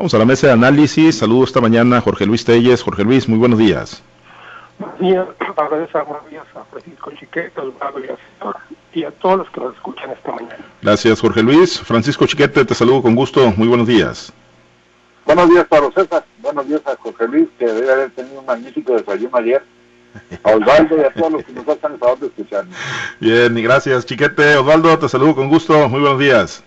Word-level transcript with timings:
Vamos 0.00 0.14
a 0.14 0.18
la 0.18 0.24
mesa 0.24 0.46
de 0.46 0.52
análisis. 0.52 1.18
Saludos 1.18 1.48
esta 1.48 1.60
mañana 1.60 2.00
Jorge 2.00 2.24
Luis 2.24 2.44
Telles. 2.44 2.84
Jorge 2.84 3.02
Luis, 3.02 3.28
muy 3.28 3.36
buenos 3.36 3.58
días. 3.58 4.00
Buenos 4.78 5.00
días, 5.00 5.26
buenos 5.56 6.30
días 6.30 6.44
a 6.54 6.62
Francisco 6.66 7.10
Chiquete, 7.18 7.60
y 8.92 9.02
a 9.02 9.10
todos 9.10 9.38
los 9.38 9.50
que 9.50 9.60
nos 9.60 9.74
escuchan 9.74 10.10
esta 10.12 10.30
mañana. 10.30 10.64
Gracias, 10.82 11.20
Jorge 11.20 11.42
Luis. 11.42 11.80
Francisco 11.80 12.26
Chiquete, 12.26 12.64
te 12.64 12.74
saludo 12.76 13.02
con 13.02 13.16
gusto. 13.16 13.52
Muy 13.56 13.66
buenos 13.66 13.88
días. 13.88 14.32
Buenos 15.26 15.50
días, 15.50 15.66
Pablo 15.66 15.90
César. 15.92 16.24
Buenos 16.42 16.68
días 16.68 16.82
a 16.86 16.94
Jorge 16.94 17.26
Luis, 17.26 17.48
que 17.58 17.66
debe 17.66 17.92
haber 17.92 18.10
tenido 18.12 18.38
un 18.38 18.46
magnífico 18.46 18.92
desayuno 18.92 19.36
ayer. 19.36 19.64
A 20.44 20.50
Osvaldo 20.52 20.96
y 20.96 21.00
a 21.00 21.12
todos 21.12 21.32
los 21.32 21.44
que 21.44 21.52
nos 21.54 21.68
hacen 21.68 21.94
el 21.94 21.98
favor 21.98 22.20
de 22.20 22.26
escucharnos. 22.28 22.76
Bien, 23.18 23.58
y 23.58 23.62
gracias, 23.62 24.06
Chiquete. 24.06 24.58
Osvaldo, 24.58 24.96
te 24.96 25.08
saludo 25.08 25.34
con 25.34 25.48
gusto. 25.48 25.88
Muy 25.88 25.98
buenos 25.98 26.20
días. 26.20 26.62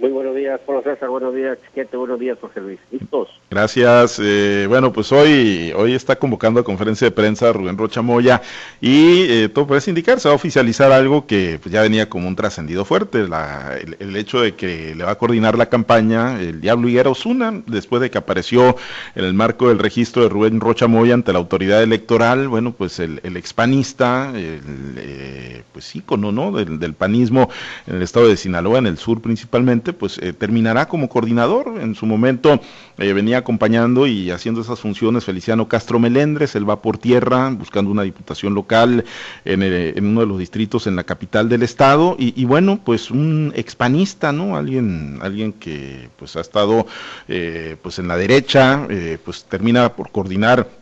Muy 0.00 0.12
buenos 0.12 0.34
días, 0.34 0.58
Pablo 0.64 0.82
César, 0.82 1.10
buenos 1.10 1.34
días, 1.34 1.58
Chiquete, 1.62 1.94
buenos 1.94 2.18
días, 2.18 2.38
Jorge 2.40 2.58
Luis. 2.62 2.80
¿Listos? 2.90 3.28
Gracias. 3.50 4.18
Eh, 4.18 4.64
bueno, 4.66 4.94
pues 4.94 5.12
hoy, 5.12 5.74
hoy 5.76 5.92
está 5.92 6.16
convocando 6.16 6.58
a 6.58 6.64
conferencia 6.64 7.06
de 7.06 7.10
prensa 7.10 7.52
Rubén 7.52 7.76
Rocha 7.76 8.00
Moya 8.00 8.40
y 8.80 9.26
eh, 9.28 9.50
todo 9.50 9.66
parece 9.66 9.90
indicar, 9.90 10.18
se 10.18 10.28
va 10.28 10.32
a 10.32 10.36
oficializar 10.36 10.90
algo 10.90 11.26
que 11.26 11.58
pues, 11.62 11.70
ya 11.70 11.82
venía 11.82 12.08
como 12.08 12.28
un 12.28 12.34
trascendido 12.34 12.86
fuerte, 12.86 13.28
la, 13.28 13.76
el, 13.76 14.16
hecho 14.16 14.40
de 14.40 14.54
que 14.54 14.94
le 14.94 15.04
va 15.04 15.10
a 15.10 15.18
coordinar 15.18 15.58
la 15.58 15.66
campaña 15.66 16.40
el 16.40 16.62
Diablo 16.62 16.88
Higuera 16.88 17.10
Osuna, 17.10 17.62
después 17.66 18.00
de 18.00 18.10
que 18.10 18.16
apareció 18.16 18.76
en 19.14 19.26
el 19.26 19.34
marco 19.34 19.68
del 19.68 19.78
registro 19.78 20.22
de 20.22 20.30
Rubén 20.30 20.60
Rocha 20.60 20.86
Moya 20.86 21.12
ante 21.12 21.34
la 21.34 21.40
autoridad 21.40 21.82
electoral, 21.82 22.48
bueno, 22.48 22.72
pues 22.72 23.00
el, 23.00 23.20
el 23.22 23.36
expanista, 23.36 24.32
el, 24.34 24.62
eh, 24.96 25.62
pues 25.74 25.94
ícono, 25.94 26.32
¿no?, 26.32 26.52
del, 26.52 26.78
del 26.78 26.94
panismo 26.94 27.50
en 27.86 27.96
el 27.96 28.02
estado 28.02 28.28
de 28.28 28.38
Sinaloa, 28.38 28.78
en 28.78 28.86
el 28.86 28.96
sur 28.96 29.20
principalmente, 29.20 29.89
pues 29.92 30.18
eh, 30.18 30.32
terminará 30.32 30.86
como 30.86 31.08
coordinador. 31.08 31.80
En 31.80 31.94
su 31.94 32.06
momento 32.06 32.60
eh, 32.98 33.12
venía 33.12 33.38
acompañando 33.38 34.06
y 34.06 34.30
haciendo 34.30 34.60
esas 34.60 34.80
funciones 34.80 35.24
Feliciano 35.24 35.68
Castro 35.68 35.98
Melendres, 35.98 36.54
él 36.54 36.68
va 36.68 36.82
por 36.82 36.98
tierra 36.98 37.50
buscando 37.50 37.90
una 37.90 38.02
diputación 38.02 38.54
local 38.54 39.04
en, 39.44 39.62
eh, 39.62 39.94
uno 39.98 40.20
de 40.20 40.26
los 40.26 40.38
distritos 40.38 40.86
en 40.86 40.96
la 40.96 41.04
capital 41.04 41.48
del 41.48 41.62
estado 41.62 42.16
y, 42.18 42.44
bueno, 42.44 42.80
pues 42.84 43.10
un 43.10 43.52
expanista, 43.54 44.32
¿no? 44.32 44.56
Alguien, 44.56 45.18
alguien 45.22 45.52
que 45.52 46.08
pues 46.16 46.36
ha 46.36 46.40
estado 46.40 46.86
pues 47.82 47.98
en 47.98 48.08
la 48.08 48.16
derecha, 48.16 48.86
pues 49.24 49.44
termina 49.44 49.94
por 49.94 50.10
coordinar 50.10 50.79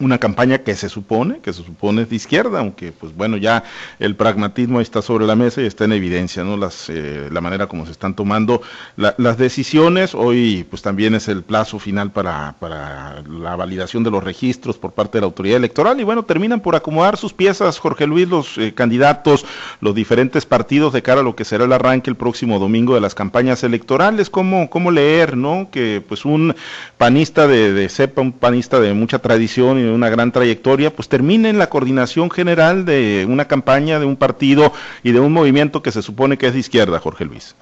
una 0.00 0.18
campaña 0.18 0.58
que 0.58 0.74
se 0.74 0.88
supone, 0.88 1.40
que 1.40 1.52
se 1.52 1.62
supone 1.62 2.02
es 2.02 2.10
de 2.10 2.16
izquierda, 2.16 2.60
aunque 2.60 2.92
pues 2.92 3.14
bueno, 3.14 3.36
ya 3.36 3.62
el 3.98 4.16
pragmatismo 4.16 4.80
está 4.80 5.02
sobre 5.02 5.26
la 5.26 5.36
mesa 5.36 5.60
y 5.60 5.66
está 5.66 5.84
en 5.84 5.92
evidencia, 5.92 6.42
¿no? 6.42 6.56
Las, 6.56 6.88
eh, 6.88 7.28
la 7.30 7.40
manera 7.40 7.66
como 7.66 7.84
se 7.84 7.92
están 7.92 8.14
tomando 8.14 8.62
las 8.96 9.38
decisiones. 9.38 10.14
Hoy 10.14 10.66
pues 10.68 10.82
también 10.82 11.14
es 11.14 11.28
el 11.28 11.42
plazo 11.42 11.78
final 11.78 12.10
para, 12.10 12.56
para 12.58 13.22
la 13.28 13.56
validación 13.56 14.02
de 14.02 14.10
los 14.10 14.24
registros 14.24 14.78
por 14.78 14.92
parte 14.92 15.18
de 15.18 15.20
la 15.20 15.26
autoridad 15.26 15.58
electoral 15.58 16.00
y 16.00 16.04
bueno, 16.04 16.24
terminan 16.24 16.60
por 16.60 16.74
acomodar 16.76 17.16
sus 17.16 17.34
piezas, 17.34 17.78
Jorge 17.78 18.06
Luis, 18.06 18.28
los 18.28 18.56
eh, 18.58 18.72
candidatos, 18.74 19.44
los 19.80 19.94
diferentes 19.94 20.46
partidos 20.46 20.92
de 20.92 21.02
cara 21.02 21.20
a 21.20 21.24
lo 21.24 21.36
que 21.36 21.44
será 21.44 21.64
el 21.64 21.72
arranque 21.72 22.10
el 22.10 22.16
próximo 22.16 22.58
domingo 22.58 22.94
de 22.94 23.00
las 23.00 23.14
campañas 23.14 23.62
electorales. 23.64 24.30
¿Cómo, 24.30 24.70
cómo 24.70 24.90
leer, 24.90 25.36
no? 25.36 25.68
Que 25.70 26.02
pues 26.06 26.24
un 26.24 26.54
panista 26.96 27.46
de, 27.46 27.72
de 27.74 27.88
cepa, 27.88 28.22
un 28.22 28.32
panista 28.32 28.80
de 28.80 28.94
mucha 28.94 29.18
tradición 29.18 29.78
y 29.78 29.89
una 29.90 30.08
gran 30.08 30.32
trayectoria, 30.32 30.90
pues 30.94 31.08
termine 31.08 31.48
en 31.48 31.58
la 31.58 31.68
coordinación 31.68 32.30
general 32.30 32.84
de 32.84 33.26
una 33.28 33.46
campaña, 33.46 33.98
de 33.98 34.06
un 34.06 34.16
partido 34.16 34.72
y 35.02 35.12
de 35.12 35.20
un 35.20 35.32
movimiento 35.32 35.82
que 35.82 35.90
se 35.90 36.02
supone 36.02 36.38
que 36.38 36.46
es 36.46 36.52
de 36.52 36.60
izquierda, 36.60 36.98
Jorge 36.98 37.24
Luis. 37.24 37.56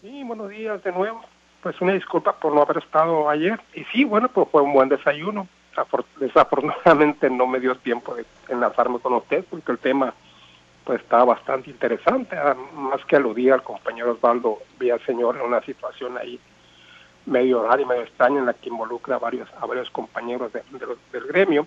Sí, 0.00 0.22
buenos 0.24 0.50
días 0.50 0.82
de 0.82 0.92
nuevo. 0.92 1.22
Pues 1.62 1.80
una 1.80 1.92
disculpa 1.92 2.32
por 2.32 2.54
no 2.54 2.62
haber 2.62 2.78
estado 2.78 3.28
ayer. 3.28 3.60
Y 3.74 3.84
sí, 3.92 4.04
bueno, 4.04 4.28
pues 4.28 4.48
fue 4.50 4.62
un 4.62 4.72
buen 4.72 4.88
desayuno. 4.88 5.46
Desafortunadamente 6.18 7.30
no 7.30 7.46
me 7.46 7.60
dio 7.60 7.74
tiempo 7.76 8.14
de 8.14 8.26
enlazarme 8.48 8.98
con 8.98 9.14
usted 9.14 9.44
porque 9.48 9.72
el 9.72 9.78
tema 9.78 10.12
pues 10.84 11.00
estaba 11.00 11.24
bastante 11.24 11.70
interesante, 11.70 12.36
más 12.74 13.04
que 13.06 13.16
aludía 13.16 13.54
al 13.54 13.62
compañero 13.62 14.12
Osvaldo 14.12 14.58
Villaseñor 14.80 15.36
en 15.36 15.42
una 15.42 15.62
situación 15.62 16.18
ahí 16.18 16.40
medio 17.26 17.62
rara 17.62 17.80
y 17.80 17.84
medio 17.84 18.02
extraña 18.02 18.38
en 18.38 18.46
la 18.46 18.54
que 18.54 18.68
involucra 18.68 19.16
a 19.16 19.18
varios, 19.18 19.48
a 19.60 19.66
varios 19.66 19.90
compañeros 19.90 20.52
de, 20.52 20.62
del 21.12 21.26
gremio. 21.26 21.66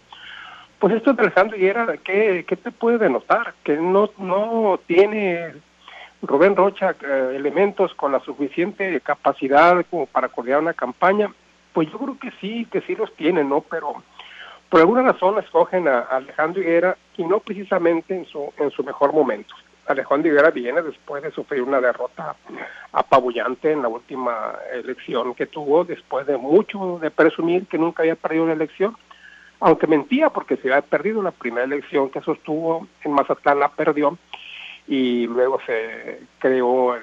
Pues 0.80 0.96
esto 0.96 1.14
de 1.14 1.24
Alejandro 1.24 1.58
Higuera, 1.58 1.98
¿qué, 2.04 2.46
¿qué 2.48 2.56
te 2.56 2.72
puede 2.72 2.98
denotar? 2.98 3.54
Que 3.64 3.78
no, 3.78 4.10
no 4.18 4.80
tiene 4.86 5.54
Rubén 6.22 6.56
Rocha 6.56 6.96
eh, 7.02 7.34
elementos 7.36 7.94
con 7.96 8.12
la 8.12 8.20
suficiente 8.20 9.00
capacidad 9.02 9.86
como 9.90 10.06
para 10.06 10.30
coordinar 10.30 10.62
una 10.62 10.74
campaña. 10.74 11.34
Pues 11.74 11.92
yo 11.92 11.98
creo 11.98 12.20
que 12.20 12.32
sí, 12.42 12.68
que 12.72 12.82
sí 12.82 12.96
los 12.96 13.14
tiene, 13.16 13.44
¿no? 13.44 13.62
Pero 13.62 14.04
por 14.70 14.80
alguna 14.80 15.04
razón 15.04 15.40
escogen 15.40 15.88
a 15.88 16.00
Alejandro 16.00 16.62
Higuera 16.62 16.98
y 17.18 17.24
no 17.24 17.40
precisamente 17.40 18.16
en 18.16 18.26
su, 18.26 18.52
en 18.58 18.72
su 18.72 18.84
mejor 18.84 19.14
momento. 19.14 19.56
Alejandro 19.88 20.31
Higuera 20.31 20.51
viene 20.51 20.81
después 20.81 21.22
de 21.22 21.31
sufrir 21.31 21.62
una 21.62 21.79
derrota 21.79 22.35
apabullante 22.91 23.72
en 23.72 23.81
la 23.81 23.88
última 23.88 24.56
elección 24.73 25.35
que 25.35 25.46
tuvo, 25.46 25.84
después 25.84 26.25
de 26.25 26.38
mucho 26.38 27.00
de 27.00 27.12
presumir 27.12 27.68
que 27.68 27.78
nunca 27.78 28.03
había 28.03 28.16
perdido 28.16 28.46
una 28.46 28.53
elección, 28.53 28.96
aunque 29.59 29.88
mentía 29.88 30.29
porque 30.29 30.57
se 30.57 30.72
había 30.72 30.81
perdido 30.81 31.22
la 31.22 31.31
primera 31.31 31.66
elección 31.66 32.09
que 32.09 32.22
sostuvo 32.22 32.88
en 33.03 33.12
Mazatlán, 33.12 33.59
la 33.59 33.69
perdió, 33.69 34.18
y 34.88 35.28
luego 35.28 35.59
se 35.66 36.19
creó 36.40 36.96
el, 36.96 37.02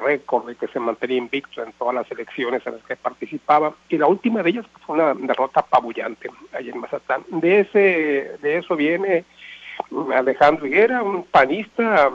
récord 0.00 0.48
de 0.48 0.56
que 0.56 0.66
se 0.68 0.80
mantenía 0.80 1.16
invicto 1.16 1.62
en 1.62 1.72
todas 1.74 1.94
las 1.94 2.10
elecciones 2.10 2.66
en 2.66 2.74
las 2.74 2.82
que 2.84 2.96
participaba, 2.96 3.72
y 3.88 3.96
la 3.96 4.08
última 4.08 4.42
de 4.42 4.50
ellas 4.50 4.66
fue 4.84 4.96
una 4.96 5.14
derrota 5.14 5.60
apabullante 5.60 6.28
allí 6.52 6.70
en 6.70 6.80
Mazatlán. 6.80 7.22
De, 7.28 7.60
ese, 7.60 8.36
de 8.42 8.58
eso 8.58 8.74
viene 8.74 9.24
Alejandro 10.14 10.66
Higuera, 10.66 11.02
un 11.02 11.24
panista 11.24 12.10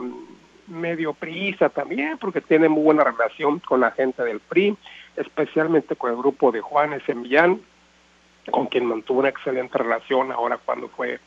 medio 0.68 1.14
priista 1.14 1.70
también, 1.70 2.18
porque 2.18 2.42
tiene 2.42 2.70
muy 2.70 2.84
buena 2.84 3.04
relación 3.04 3.60
con 3.60 3.82
la 3.82 3.92
gente 3.92 4.24
del 4.24 4.40
PRI, 4.40 4.78
especialmente 5.16 5.96
con 5.96 6.12
el 6.12 6.18
grupo 6.18 6.52
de 6.52 6.62
Juanes 6.62 7.04
en 7.08 7.62
con 8.50 8.66
quien 8.68 8.86
mantuvo 8.86 9.20
una 9.20 9.30
excelente 9.30 9.78
relación 9.78 10.32
ahora 10.32 10.58
cuando 10.58 10.88
fue 10.90 11.20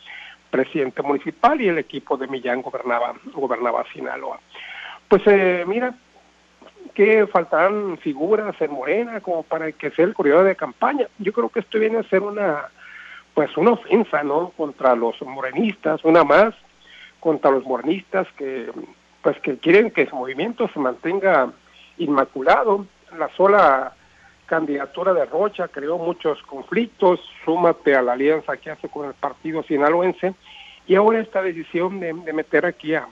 presidente 0.50 1.03
municipal 1.03 1.60
y 1.60 1.69
el 1.69 1.78
equipo 1.78 2.16
de 2.16 2.27
Millán 2.27 2.62
gobernaba, 2.62 3.15
gobernaba 3.32 3.84
Sinaloa. 3.93 4.41
Pues 5.09 5.22
eh, 5.26 5.65
mira, 5.66 5.94
que 6.94 7.26
faltarán 7.26 7.99
figuras 7.99 8.55
en 8.61 8.72
Morena 8.72 9.21
como 9.21 9.43
para 9.43 9.71
que 9.72 9.91
sea 9.91 10.05
el 10.05 10.15
corredor 10.15 10.44
de 10.44 10.56
campaña. 10.56 11.09
Yo 11.19 11.32
creo 11.32 11.49
que 11.49 11.61
esto 11.61 11.78
viene 11.78 11.99
a 11.99 12.09
ser 12.09 12.22
una 12.22 12.69
pues 13.34 13.56
una 13.56 13.72
ofensa, 13.72 14.22
¿no? 14.22 14.50
Contra 14.56 14.94
los 14.94 15.20
morenistas, 15.22 16.04
una 16.04 16.24
más 16.24 16.54
contra 17.20 17.50
los 17.50 17.64
morenistas 17.64 18.28
que 18.36 18.70
pues 19.22 19.40
que 19.40 19.56
quieren 19.56 19.90
que 19.90 20.06
su 20.06 20.14
movimiento 20.14 20.68
se 20.68 20.78
mantenga 20.78 21.50
inmaculado. 21.96 22.86
La 23.18 23.30
sola 23.34 23.94
candidatura 24.44 25.14
de 25.14 25.24
Rocha 25.24 25.68
creó 25.68 25.96
muchos 25.96 26.42
conflictos, 26.42 27.20
súmate 27.44 27.94
a 27.94 28.02
la 28.02 28.12
alianza 28.12 28.58
que 28.58 28.70
hace 28.70 28.88
con 28.88 29.06
el 29.06 29.14
partido 29.14 29.62
sinaloense, 29.62 30.34
y 30.86 30.94
ahora 30.94 31.20
esta 31.20 31.42
decisión 31.42 32.00
de, 32.00 32.12
meter 32.12 32.66
aquí 32.66 32.94
a, 32.94 33.08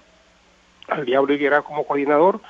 al 0.89 1.07
Diablo 1.07 1.33
Higuera 1.33 1.63
como 1.63 1.87
coordinador, 1.87 2.41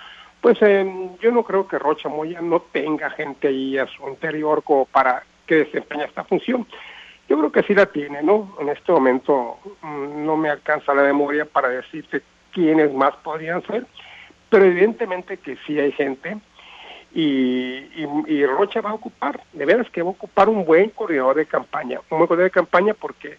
pues 0.40 0.58
eh, 0.62 0.84
yo 1.20 1.30
no 1.30 1.44
creo 1.44 1.68
que 1.68 1.78
Rocha 1.78 2.08
Moya 2.08 2.40
no 2.40 2.60
tenga 2.60 3.10
gente 3.10 3.46
ahí 3.46 3.78
a 3.78 3.86
su 3.86 4.08
interior 4.08 4.64
como 4.64 4.86
para 4.86 5.22
que 5.46 5.54
desempeñe 5.56 6.04
esta 6.04 6.24
función. 6.24 6.66
Yo 7.28 7.38
creo 7.38 7.52
que 7.52 7.62
sí 7.62 7.74
la 7.74 7.86
tiene, 7.86 8.22
¿no? 8.22 8.56
En 8.60 8.68
este 8.68 8.92
momento 8.92 9.58
mm, 9.82 10.24
no 10.24 10.36
me 10.36 10.50
alcanza 10.50 10.94
la 10.94 11.02
memoria 11.02 11.44
para 11.44 11.68
decirte 11.68 12.22
quiénes 12.52 12.92
más 12.92 13.14
podrían 13.16 13.62
ser, 13.66 13.86
pero 14.50 14.64
evidentemente 14.64 15.38
que 15.38 15.56
sí 15.66 15.78
hay 15.78 15.92
gente 15.92 16.36
y, 17.14 17.84
y, 18.26 18.46
Rocha 18.46 18.80
va 18.80 18.90
a 18.90 18.94
ocupar, 18.94 19.42
de 19.52 19.66
veras 19.66 19.88
que 19.90 20.02
va 20.02 20.08
a 20.08 20.12
ocupar 20.12 20.48
un 20.48 20.64
buen 20.64 20.90
corredor 20.90 21.36
de 21.36 21.46
campaña, 21.46 22.00
un 22.10 22.18
buen 22.18 22.26
corredor 22.26 22.50
de 22.50 22.50
campaña 22.50 22.94
porque 22.94 23.38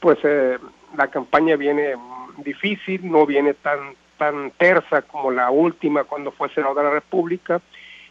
pues 0.00 0.18
eh, 0.22 0.58
la 0.96 1.08
campaña 1.08 1.56
viene 1.56 1.94
difícil, 2.38 3.10
no 3.10 3.26
viene 3.26 3.54
tan 3.54 3.94
tan 4.20 4.50
tersa 4.50 5.00
como 5.00 5.30
la 5.30 5.50
última 5.50 6.04
cuando 6.04 6.30
fue 6.30 6.50
senador 6.50 6.76
de 6.76 6.82
la 6.82 6.90
República, 6.90 7.62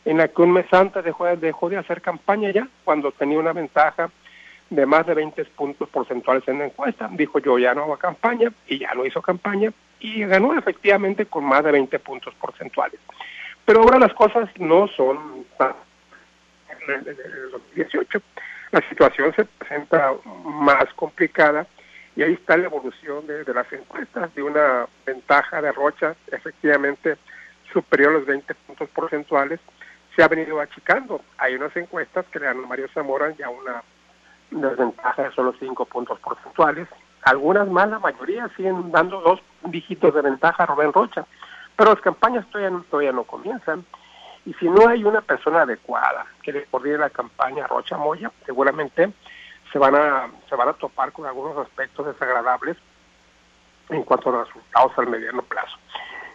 en 0.06 0.18
la 0.18 0.28
que 0.28 0.42
un 0.42 0.54
mes 0.54 0.66
antes 0.74 1.04
dejó, 1.04 1.28
dejó 1.36 1.70
de 1.70 1.78
hacer 1.78 2.02
campaña 2.02 2.50
ya, 2.50 2.68
cuando 2.84 3.12
tenía 3.12 3.38
una 3.38 3.54
ventaja 3.54 4.10
de 4.70 4.86
más 4.86 5.06
de 5.08 5.14
20 5.14 5.46
puntos 5.46 5.90
porcentuales 5.90 6.48
en 6.48 6.60
la 6.60 6.66
encuesta. 6.66 7.10
Dijo 7.12 7.40
yo 7.40 7.58
ya 7.58 7.74
no 7.74 7.84
hago 7.84 7.98
campaña 7.98 8.52
y 8.68 8.80
ya 8.80 8.94
no 8.94 9.06
hizo 9.06 9.22
campaña 9.22 9.72
y 10.00 10.24
ganó 10.26 10.58
efectivamente 10.58 11.26
con 11.26 11.44
más 11.44 11.64
de 11.64 11.72
20 11.72 12.00
puntos 12.00 12.34
porcentuales. 12.36 13.00
Pero 13.66 13.82
ahora 13.82 14.00
las 14.00 14.14
cosas 14.14 14.50
no 14.58 14.88
son 14.88 15.46
en 16.88 17.08
el 17.08 17.52
2018. 17.52 18.22
La 18.72 18.88
situación 18.90 19.34
se 19.36 19.46
presenta 19.46 20.14
más 20.44 20.86
complicada 20.96 21.66
y 22.16 22.24
ahí 22.24 22.34
está 22.34 22.58
la 22.58 22.66
evolución 22.66 23.26
de, 23.26 23.44
de, 23.44 23.54
las 23.54 23.72
encuestas, 23.72 24.34
de 24.36 24.44
una 24.44 24.88
ventaja 25.06 25.62
de 25.62 25.72
Rocha 25.72 26.16
efectivamente 26.32 27.18
superior 27.72 28.12
a 28.12 28.14
los 28.20 28.26
20 28.26 28.54
puntos 28.56 28.90
porcentuales 28.90 29.60
se 30.16 30.24
ha 30.24 30.28
venido 30.28 30.60
achicando. 30.60 31.24
Hay 31.38 31.56
unas 31.56 31.76
encuestas 31.76 32.26
que 32.32 32.40
le 32.40 32.46
dan 32.46 32.58
a 32.58 32.68
Mario 32.68 32.88
Zamora 32.94 33.34
ya 33.38 33.50
una 33.50 33.84
desventaja 34.52 35.24
de 35.24 35.32
solo 35.32 35.54
cinco 35.60 35.86
puntos 35.86 36.20
porcentuales. 36.20 36.88
Algunas 37.24 37.68
más, 37.68 37.90
la 37.90 38.00
mayoría 38.00 38.50
siguen 38.56 38.92
dando 38.92 39.22
dos 39.22 39.42
dígitos 39.64 40.14
de 40.14 40.22
ventaja 40.22 40.64
a 40.64 40.66
Rubén 40.66 40.94
Rocha. 40.94 41.26
Pero 41.76 41.92
las 41.92 42.02
campañas 42.02 42.46
todavía 42.48 42.70
no, 42.70 42.84
todavía 42.90 43.12
no 43.12 43.24
comienzan. 43.24 43.86
Y 44.46 44.54
si 44.56 44.70
no 44.70 44.88
hay 44.88 45.04
una 45.04 45.22
persona 45.22 45.62
adecuada 45.62 46.26
que 46.42 46.52
le 46.52 46.66
coordine 46.66 46.98
la 46.98 47.10
campaña 47.10 47.66
a 47.66 47.68
Rocha 47.68 47.98
Moya, 47.98 48.32
seguramente 48.46 49.12
se 49.72 49.80
van 49.80 49.96
a 49.96 50.30
se 50.50 50.56
van 50.56 50.70
a 50.70 50.74
topar 50.74 51.12
con 51.12 51.26
algunos 51.26 51.58
aspectos 51.58 52.08
desagradables 52.08 52.78
en 53.90 54.04
cuanto 54.04 54.30
a 54.30 54.34
los 54.34 54.48
resultados 54.48 54.92
al 54.98 55.08
mediano 55.08 55.42
plazo. 55.44 55.78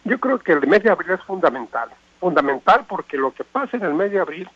Yo 0.05 0.21
creo 0.21 0.39
que 0.39 0.53
el 0.53 0.67
mes 0.67 0.83
de 0.83 0.91
abril 0.91 1.13
es 1.13 1.23
fundamental, 1.23 1.89
fundamental 2.21 2.85
porque 2.89 3.17
lo 3.17 3.33
que 3.33 3.45
pasa 3.45 3.77
en 3.77 3.85
el 3.85 3.95
mes 3.95 4.13
de 4.13 4.21
abril, 4.21 4.49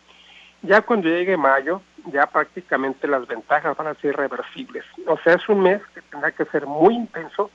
ya 0.63 0.83
cuando 0.83 1.09
llegue 1.09 1.37
mayo, 1.37 1.83
ya 2.07 2.27
prácticamente 2.27 3.07
las 3.07 3.27
ventajas 3.27 3.77
van 3.77 3.89
a 3.89 3.95
ser 3.95 4.15
irreversibles. 4.15 4.85
O 5.07 5.17
sea, 5.19 5.35
es 5.35 5.49
un 5.49 5.63
mes 5.63 5.81
que 5.95 6.03
tendrá 6.03 6.33
que 6.33 6.45
ser 6.47 6.67
muy 6.67 6.95
intenso 6.95 7.51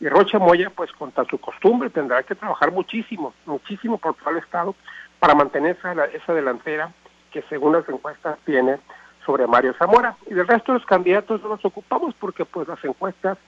y 0.00 0.08
Rocha 0.08 0.38
Moya, 0.40 0.68
pues 0.70 0.90
contra 0.92 1.24
su 1.26 1.38
costumbre, 1.38 1.88
tendrá 1.88 2.22
que 2.24 2.34
trabajar 2.34 2.72
muchísimo, 2.72 3.32
muchísimo 3.46 3.98
por 3.98 4.14
todo 4.14 4.30
el 4.30 4.38
Estado 4.38 4.74
para 5.20 5.34
mantener 5.34 5.76
esa, 5.76 6.06
esa 6.06 6.34
delantera 6.34 6.92
que 7.30 7.42
según 7.42 7.74
las 7.74 7.88
encuestas 7.88 8.36
tiene 8.44 8.78
sobre 9.24 9.46
Mario 9.46 9.74
Zamora. 9.78 10.16
Y 10.26 10.34
del 10.34 10.48
resto 10.48 10.72
de 10.72 10.78
los 10.78 10.86
candidatos 10.86 11.40
no 11.42 11.50
nos 11.50 11.64
ocupamos 11.64 12.14
porque 12.18 12.44
pues 12.44 12.66
las 12.66 12.84
encuestas 12.84 13.38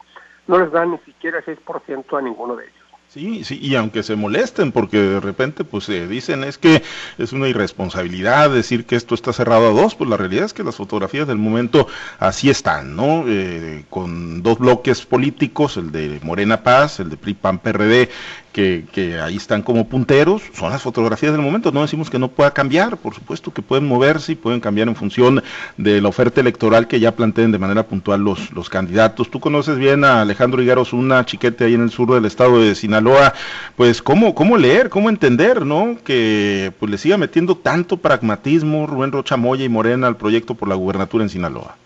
no 0.46 0.58
les 0.60 0.70
dan 0.70 0.92
ni 0.92 0.98
siquiera 0.98 1.38
el 1.38 1.44
6% 1.44 2.16
a 2.16 2.22
ninguno 2.22 2.54
de 2.54 2.66
ellos. 2.66 2.83
Sí, 3.14 3.44
sí, 3.44 3.61
y 3.62 3.76
aunque 3.76 4.02
se 4.02 4.16
molesten, 4.16 4.72
porque 4.72 4.99
de 4.99 5.20
repente 5.20 5.62
pues 5.62 5.84
se 5.84 6.08
dicen 6.08 6.43
es 6.43 6.58
que 6.58 6.82
es 7.16 7.32
una 7.32 7.46
irresponsabilidad 7.46 8.50
decir 8.50 8.87
que 8.87 8.96
esto 8.96 9.14
está 9.14 9.32
cerrado 9.32 9.69
a 9.69 9.70
dos, 9.70 9.94
pues 9.94 10.11
la 10.11 10.16
realidad 10.16 10.46
es 10.46 10.52
que 10.52 10.64
las 10.64 10.75
fotografías 10.75 11.28
del 11.28 11.38
momento 11.38 11.87
así 12.19 12.50
están, 12.50 12.96
¿no? 12.96 13.25
Eh, 13.28 13.84
con 13.88 14.43
dos 14.43 14.58
bloques 14.58 15.06
políticos, 15.06 15.76
el 15.76 15.93
de 15.93 16.19
Morena 16.25 16.64
Paz, 16.64 16.99
el 16.99 17.08
de 17.08 17.16
PRI 17.16 17.34
PAN 17.34 17.61
PRD, 17.61 18.11
que, 18.54 18.84
que, 18.92 19.20
ahí 19.20 19.36
están 19.36 19.62
como 19.62 19.88
punteros, 19.88 20.40
son 20.52 20.70
las 20.70 20.80
fotografías 20.80 21.32
del 21.32 21.42
momento, 21.42 21.72
no 21.72 21.82
decimos 21.82 22.08
que 22.08 22.20
no 22.20 22.28
pueda 22.28 22.52
cambiar, 22.52 22.96
por 22.96 23.12
supuesto 23.12 23.52
que 23.52 23.62
pueden 23.62 23.84
moverse 23.86 24.32
y 24.32 24.34
pueden 24.36 24.60
cambiar 24.60 24.86
en 24.86 24.94
función 24.94 25.42
de 25.76 26.00
la 26.00 26.08
oferta 26.08 26.40
electoral 26.40 26.86
que 26.86 27.00
ya 27.00 27.16
planteen 27.16 27.50
de 27.50 27.58
manera 27.58 27.82
puntual 27.82 28.20
los, 28.20 28.52
los 28.52 28.70
candidatos. 28.70 29.28
Tú 29.28 29.40
conoces 29.40 29.76
bien 29.76 30.04
a 30.04 30.20
Alejandro 30.20 30.62
Higueros, 30.62 30.92
una 30.92 31.26
chiquete 31.26 31.64
ahí 31.64 31.74
en 31.74 31.82
el 31.82 31.90
sur 31.90 32.14
del 32.14 32.26
estado 32.26 32.62
de 32.62 32.76
Sinaloa, 32.76 33.34
pues 33.74 34.00
cómo, 34.00 34.36
cómo 34.36 34.56
leer, 34.56 34.88
cómo 34.88 35.08
entender, 35.08 35.66
¿no? 35.66 35.96
Que 36.04 36.72
pues 36.78 36.92
le 36.92 36.98
siga 36.98 37.18
metiendo 37.18 37.56
tanto 37.56 37.96
pragmatismo 37.96 38.86
Rubén 38.86 39.10
Rocha 39.10 39.36
Moya 39.36 39.64
y 39.64 39.68
Morena 39.68 40.06
al 40.06 40.16
proyecto 40.16 40.54
por 40.54 40.68
la 40.68 40.76
gubernatura 40.76 41.24
en 41.24 41.30
Sinaloa. 41.30 41.76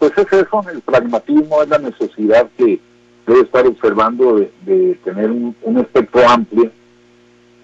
Pues 0.00 0.12
es 0.18 0.26
eso, 0.32 0.64
el 0.72 0.80
pragmatismo 0.80 1.62
es 1.62 1.68
la 1.68 1.78
necesidad 1.78 2.48
que 2.58 2.80
debe 3.26 3.40
estar 3.40 3.66
observando 3.66 4.36
de, 4.64 4.94
tener 5.04 5.30
un, 5.30 5.78
espectro 5.78 6.28
amplio, 6.28 6.70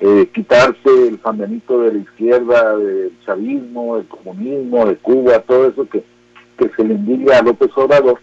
eh, 0.01 0.29
quitarse 0.35 1.09
el 1.09 1.19
fandanito 1.19 1.81
de 1.83 1.93
la 1.95 1.99
izquierda, 2.01 2.77
del 2.77 3.13
chavismo, 3.25 3.97
del 3.97 4.09
comunismo, 4.09 4.87
de 4.87 4.97
Cuba, 4.97 5.39
todo 5.41 5.69
eso 5.69 5.89
que, 5.89 6.03
que 6.59 6.69
se 6.71 6.85
le 6.85 6.95
envidia 6.95 7.39
a 7.39 7.43
López 7.43 7.71
Obrador 7.77 8.19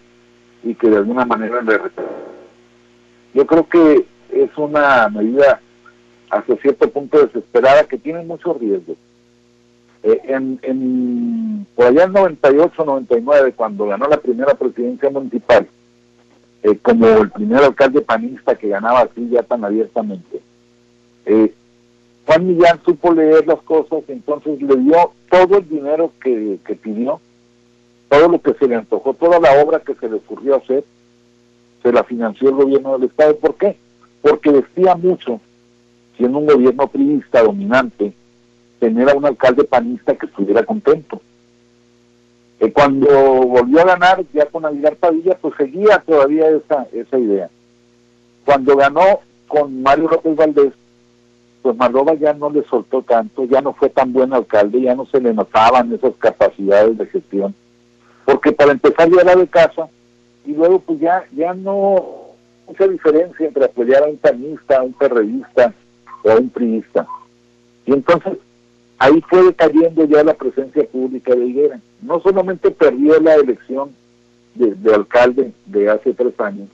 y 0.62 0.74
que 0.74 0.90
de 0.90 0.98
alguna 0.98 1.24
manera 1.24 1.62
le 1.62 1.80
Yo 3.32 3.46
creo 3.46 3.66
que 3.66 4.04
es 4.30 4.50
una 4.58 5.08
medida 5.08 5.60
hasta 6.28 6.56
cierto 6.56 6.90
punto 6.90 7.26
desesperada 7.26 7.84
que 7.84 7.96
tiene 7.96 8.22
muchos 8.24 8.60
riesgos. 8.60 8.98
Eh, 10.02 10.20
en, 10.24 10.58
en, 10.62 11.66
por 11.74 11.86
allá 11.86 12.04
en 12.04 12.12
98, 12.12 12.84
99, 12.84 13.52
cuando 13.54 13.86
ganó 13.86 14.06
la 14.06 14.18
primera 14.18 14.54
presidencia 14.54 15.10
municipal, 15.10 15.66
eh, 16.62 16.76
como 16.82 17.06
el 17.06 17.30
primer 17.30 17.64
alcalde 17.64 18.00
panista 18.02 18.54
que 18.54 18.68
ganaba 18.68 19.00
así 19.00 19.28
ya 19.30 19.42
tan 19.42 19.64
abiertamente. 19.64 20.40
Eh, 21.26 21.54
Juan 22.26 22.46
Millán 22.46 22.80
supo 22.84 23.12
leer 23.12 23.46
las 23.46 23.60
cosas, 23.62 24.02
entonces 24.08 24.60
le 24.60 24.76
dio 24.76 25.12
todo 25.30 25.58
el 25.58 25.68
dinero 25.68 26.12
que, 26.22 26.58
que 26.64 26.74
pidió, 26.74 27.20
todo 28.08 28.28
lo 28.28 28.40
que 28.40 28.54
se 28.54 28.68
le 28.68 28.76
antojó, 28.76 29.14
toda 29.14 29.40
la 29.40 29.62
obra 29.62 29.80
que 29.80 29.94
se 29.94 30.08
le 30.08 30.16
ocurrió 30.16 30.56
hacer, 30.56 30.84
se 31.82 31.92
la 31.92 32.04
financió 32.04 32.50
el 32.50 32.56
gobierno 32.56 32.98
del 32.98 33.08
Estado. 33.08 33.36
¿Por 33.36 33.54
qué? 33.54 33.76
Porque 34.20 34.52
decía 34.52 34.94
mucho, 34.96 35.40
siendo 36.16 36.38
un 36.38 36.46
gobierno 36.46 36.86
priista 36.88 37.42
dominante, 37.42 38.12
tener 38.78 39.08
a 39.08 39.14
un 39.14 39.24
alcalde 39.24 39.64
panista 39.64 40.14
que 40.14 40.26
estuviera 40.26 40.64
contento. 40.64 41.20
Eh, 42.60 42.72
cuando 42.72 43.08
volvió 43.08 43.80
a 43.80 43.84
ganar 43.84 44.22
ya 44.34 44.44
con 44.46 44.66
Aguilar 44.66 44.96
Padilla, 44.96 45.36
pues 45.40 45.54
seguía 45.56 45.98
todavía 46.06 46.48
esa, 46.50 46.86
esa 46.92 47.18
idea. 47.18 47.48
Cuando 48.44 48.76
ganó 48.76 49.20
con 49.48 49.82
Mario 49.82 50.08
López 50.10 50.36
Valdés, 50.36 50.72
pues 51.62 51.76
Marrova 51.76 52.14
ya 52.14 52.34
no 52.34 52.50
le 52.50 52.62
soltó 52.64 53.02
tanto, 53.02 53.44
ya 53.44 53.62
no 53.62 53.72
fue 53.72 53.88
tan 53.88 54.12
buen 54.12 54.32
alcalde, 54.34 54.82
ya 54.82 54.94
no 54.94 55.06
se 55.06 55.20
le 55.20 55.32
notaban 55.32 55.92
esas 55.92 56.14
capacidades 56.18 56.96
de 56.98 57.06
gestión, 57.06 57.54
porque 58.24 58.52
para 58.52 58.72
empezar 58.72 59.10
ya 59.10 59.22
era 59.22 59.36
de 59.36 59.46
casa, 59.46 59.88
y 60.44 60.52
luego 60.52 60.80
pues 60.80 61.00
ya, 61.00 61.24
ya 61.32 61.52
no 61.54 62.30
mucha 62.66 62.86
diferencia 62.86 63.46
entre 63.46 63.64
apoyar 63.64 64.04
a 64.04 64.06
un 64.06 64.16
panista, 64.16 64.78
a 64.78 64.82
un 64.82 64.92
perredista 64.92 65.74
o 66.22 66.30
a 66.30 66.36
un 66.36 66.48
priista. 66.50 67.06
Y 67.84 67.92
entonces 67.92 68.38
ahí 69.00 69.20
fue 69.28 69.52
cayendo 69.54 70.04
ya 70.04 70.22
la 70.22 70.34
presencia 70.34 70.86
pública 70.86 71.34
de 71.34 71.46
Higuera. 71.46 71.80
No 72.02 72.20
solamente 72.20 72.70
perdió 72.70 73.18
la 73.18 73.34
elección 73.34 73.92
de, 74.54 74.94
alcalde 74.94 75.52
de 75.66 75.90
hace 75.90 76.12
tres 76.12 76.38
años, 76.38 76.68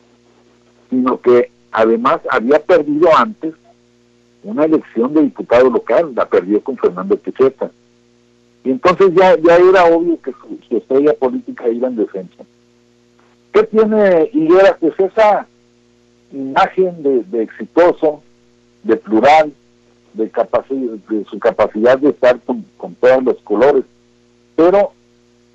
sino 0.90 1.20
que 1.20 1.50
además 1.70 2.20
había 2.28 2.58
perdido 2.58 3.08
antes 3.16 3.54
una 4.42 4.64
elección 4.64 5.14
de 5.14 5.22
diputado 5.22 5.70
local, 5.70 6.12
la 6.16 6.28
perdió 6.28 6.60
con 6.62 6.76
Fernando 6.76 7.16
Picheta. 7.16 7.70
Y 8.64 8.72
entonces 8.72 9.12
ya, 9.14 9.36
ya 9.36 9.56
era 9.56 9.84
obvio 9.84 10.20
que 10.20 10.32
su, 10.32 10.76
estrella 10.76 11.14
política 11.14 11.68
iba 11.68 11.86
en 11.86 11.96
defensa. 11.96 12.44
¿Qué 13.52 13.62
tiene 13.62 14.30
Higuera? 14.32 14.76
Pues 14.80 14.94
esa 14.98 15.46
imagen 16.32 17.02
de 17.30 17.42
exitoso, 17.42 18.20
de 18.82 18.96
plural, 18.96 19.52
de, 20.16 20.30
capacidad, 20.30 20.94
de 21.08 21.24
su 21.24 21.38
capacidad 21.38 21.98
de 21.98 22.10
estar 22.10 22.40
con, 22.40 22.64
todos 23.00 23.22
los 23.22 23.36
colores. 23.42 23.84
Pero 24.56 24.92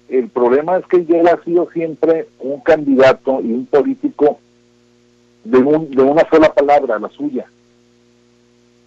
el 0.09 0.29
problema 0.29 0.77
es 0.77 0.85
que 0.85 0.97
él 0.97 1.27
ha 1.27 1.43
sido 1.43 1.69
siempre 1.71 2.27
un 2.39 2.61
candidato 2.61 3.41
y 3.41 3.51
un 3.51 3.65
político 3.65 4.39
de, 5.43 5.57
un, 5.57 5.89
de 5.89 6.01
una 6.01 6.27
sola 6.29 6.53
palabra, 6.53 6.99
la 6.99 7.09
suya. 7.09 7.45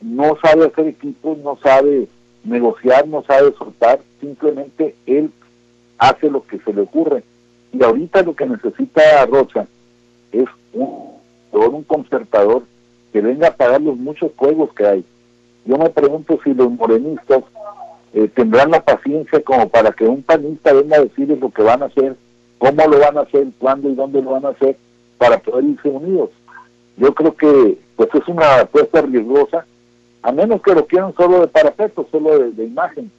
No 0.00 0.37
sabe 0.43 0.66
hacer 0.66 0.88
equipos, 0.88 1.38
no 1.38 1.59
sabe 1.62 2.09
negociar, 2.45 3.09
no 3.09 3.25
sabe 3.25 3.52
soltar, 3.54 4.00
simplemente 4.21 4.95
él 5.07 5.31
hace 5.99 6.31
lo 6.31 6.47
que 6.47 6.59
se 6.61 6.73
le 6.73 6.83
ocurre. 6.83 7.25
Y 7.73 7.83
ahorita 7.83 8.23
lo 8.23 8.37
que 8.37 8.47
necesita 8.47 9.26
Rocha 9.26 9.66
es 10.31 10.45
un, 10.73 11.14
un 11.52 11.83
concertador 11.85 12.62
que 13.12 13.21
venga 13.21 13.49
a 13.49 13.57
pagar 13.57 13.81
los 13.81 13.97
muchos 13.97 14.31
juegos 14.37 14.73
que 14.75 14.87
hay 14.87 15.04
yo 15.64 15.78
me 15.78 15.90
pregunto 15.90 16.38
si 16.44 16.52
los 16.52 16.71
morenistas 16.71 17.42
eh, 18.12 18.28
tendrán 18.28 18.71
la 18.71 18.85
paciencia 18.85 19.40
como 19.42 19.68
para 19.68 19.92
que 19.92 20.04
un 20.04 20.23
panista 20.23 20.73
venga 20.73 20.97
a 20.97 21.02
decirles 21.02 21.40
lo 21.40 21.50
que 21.50 21.62
van 21.62 21.83
a 21.83 21.87
hacer, 21.87 22.16
cómo 22.59 22.87
lo 22.87 22.99
van 22.99 23.18
a 23.18 23.23
hacer, 23.23 23.47
cuándo 23.59 23.88
y 23.88 23.94
dónde 23.94 24.23
lo 24.23 24.33
van 24.33 24.47
a 24.47 24.50
hacer, 24.50 24.76
para 25.18 25.38
poder 25.38 25.64
irse 25.64 25.88
unidos. 25.88 26.30
Yo 26.97 27.14
creo 27.14 27.35
que 27.35 27.78
pues 27.97 28.09
es 28.14 28.28
una 28.28 28.61
apuesta 28.61 29.02
riesgosa, 29.02 29.66
a 30.23 30.33
menos 30.33 30.62
que 30.62 30.75
lo 30.75 30.87
quieran 30.87 31.14
solo 31.16 31.40
de 31.40 31.49
parapeto, 31.49 32.06
solo 32.11 32.38
de, 32.50 32.64
imagen. 32.64 33.11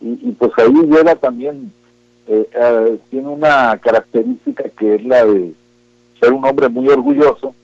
Y, 0.00 0.32
pues 0.32 0.50
ahí 0.56 0.72
llega 0.72 1.14
también, 1.16 1.70
eh, 2.26 2.48
eh, 2.54 2.98
tiene 3.10 3.28
una 3.28 3.78
característica 3.78 4.64
que 4.70 4.94
es 4.94 5.04
la 5.04 5.26
de 5.26 5.52
ser 6.18 6.32
un 6.32 6.44
hombre 6.44 6.70
muy 6.70 6.88
orgulloso, 6.88 7.54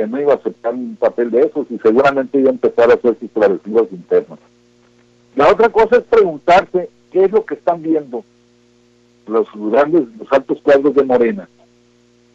que 0.00 0.06
no 0.06 0.18
iba 0.18 0.32
a 0.32 0.36
aceptar 0.36 0.72
un 0.72 0.96
papel 0.96 1.30
de 1.30 1.42
esos 1.42 1.70
y 1.70 1.78
seguramente 1.78 2.38
iba 2.38 2.48
a 2.48 2.54
empezar 2.54 2.90
a 2.90 2.94
hacer 2.94 3.18
sus 3.20 3.30
travesías 3.32 3.84
internas. 3.92 4.38
La 5.36 5.52
otra 5.52 5.68
cosa 5.68 5.98
es 5.98 6.04
preguntarse 6.04 6.88
qué 7.12 7.24
es 7.24 7.30
lo 7.30 7.44
que 7.44 7.52
están 7.52 7.82
viendo 7.82 8.24
los 9.26 9.46
grandes, 9.54 10.04
los 10.18 10.32
altos 10.32 10.58
cuadros 10.62 10.94
de 10.94 11.04
Morena, 11.04 11.50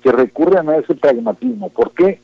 que 0.03 0.11
recurren 0.11 0.69
a 0.69 0.77
ese 0.77 0.93
pragmatismo. 0.93 1.69
¿Por 1.69 1.91
qué 1.93 2.19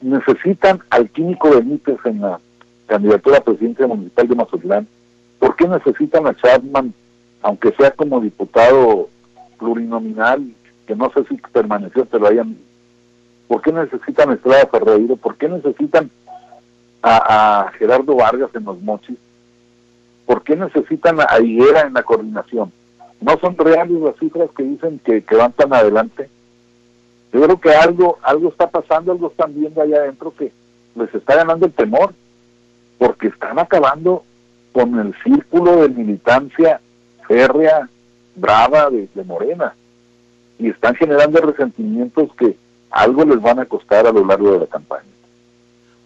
necesitan 0.00 0.80
al 0.90 1.08
químico 1.10 1.50
Benítez 1.50 1.98
en 2.06 2.22
la 2.22 2.40
candidatura 2.88 3.38
a 3.38 3.44
presidencia 3.44 3.86
municipal 3.86 4.26
de 4.26 4.34
Mazatlán? 4.34 4.88
¿Por 5.38 5.54
qué 5.54 5.68
necesitan 5.68 6.26
a 6.26 6.34
Chapman, 6.34 6.92
aunque 7.42 7.70
sea 7.78 7.92
como 7.92 8.20
diputado 8.20 9.10
plurinominal, 9.60 10.44
que 10.88 10.96
no 10.96 11.08
sé 11.12 11.24
si 11.28 11.36
permaneció, 11.52 12.04
pero 12.06 12.26
hayan 12.26 12.56
¿Por 13.50 13.62
qué 13.62 13.72
necesitan 13.72 14.30
Estrada 14.30 14.68
Ferreiro? 14.68 15.16
¿Por 15.16 15.36
qué 15.36 15.48
necesitan 15.48 16.08
a, 17.02 17.72
Gerardo 17.80 18.14
Vargas 18.14 18.50
en 18.54 18.62
los 18.62 18.80
mochis, 18.80 19.18
¿por 20.24 20.44
qué 20.44 20.54
necesitan 20.54 21.18
a 21.20 21.40
Higuera 21.40 21.80
en 21.80 21.94
la 21.94 22.04
coordinación? 22.04 22.70
¿No 23.20 23.36
son 23.40 23.58
reales 23.58 24.00
las 24.00 24.14
cifras 24.20 24.50
que 24.56 24.62
dicen 24.62 25.00
que, 25.04 25.24
van 25.34 25.50
tan 25.50 25.74
adelante? 25.74 26.30
Yo 27.32 27.42
creo 27.42 27.60
que 27.60 27.70
algo, 27.74 28.18
algo 28.22 28.50
está 28.50 28.70
pasando, 28.70 29.10
algo 29.10 29.30
están 29.32 29.52
viendo 29.52 29.82
allá 29.82 29.96
adentro 29.96 30.32
que 30.32 30.52
les 30.94 31.12
está 31.12 31.34
ganando 31.34 31.66
el 31.66 31.72
temor, 31.72 32.14
porque 32.98 33.26
están 33.26 33.58
acabando 33.58 34.22
con 34.70 34.96
el 35.00 35.12
círculo 35.24 35.82
de 35.82 35.88
militancia 35.88 36.80
férrea, 37.26 37.88
brava 38.36 38.90
de 38.90 39.24
Morena, 39.24 39.74
y 40.56 40.68
están 40.68 40.94
generando 40.94 41.40
resentimientos 41.40 42.32
que 42.36 42.56
algo 42.90 43.24
les 43.24 43.40
van 43.40 43.58
a 43.58 43.66
costar 43.66 44.06
a 44.06 44.12
lo 44.12 44.24
largo 44.24 44.52
de 44.52 44.60
la 44.60 44.66
campaña. 44.66 45.09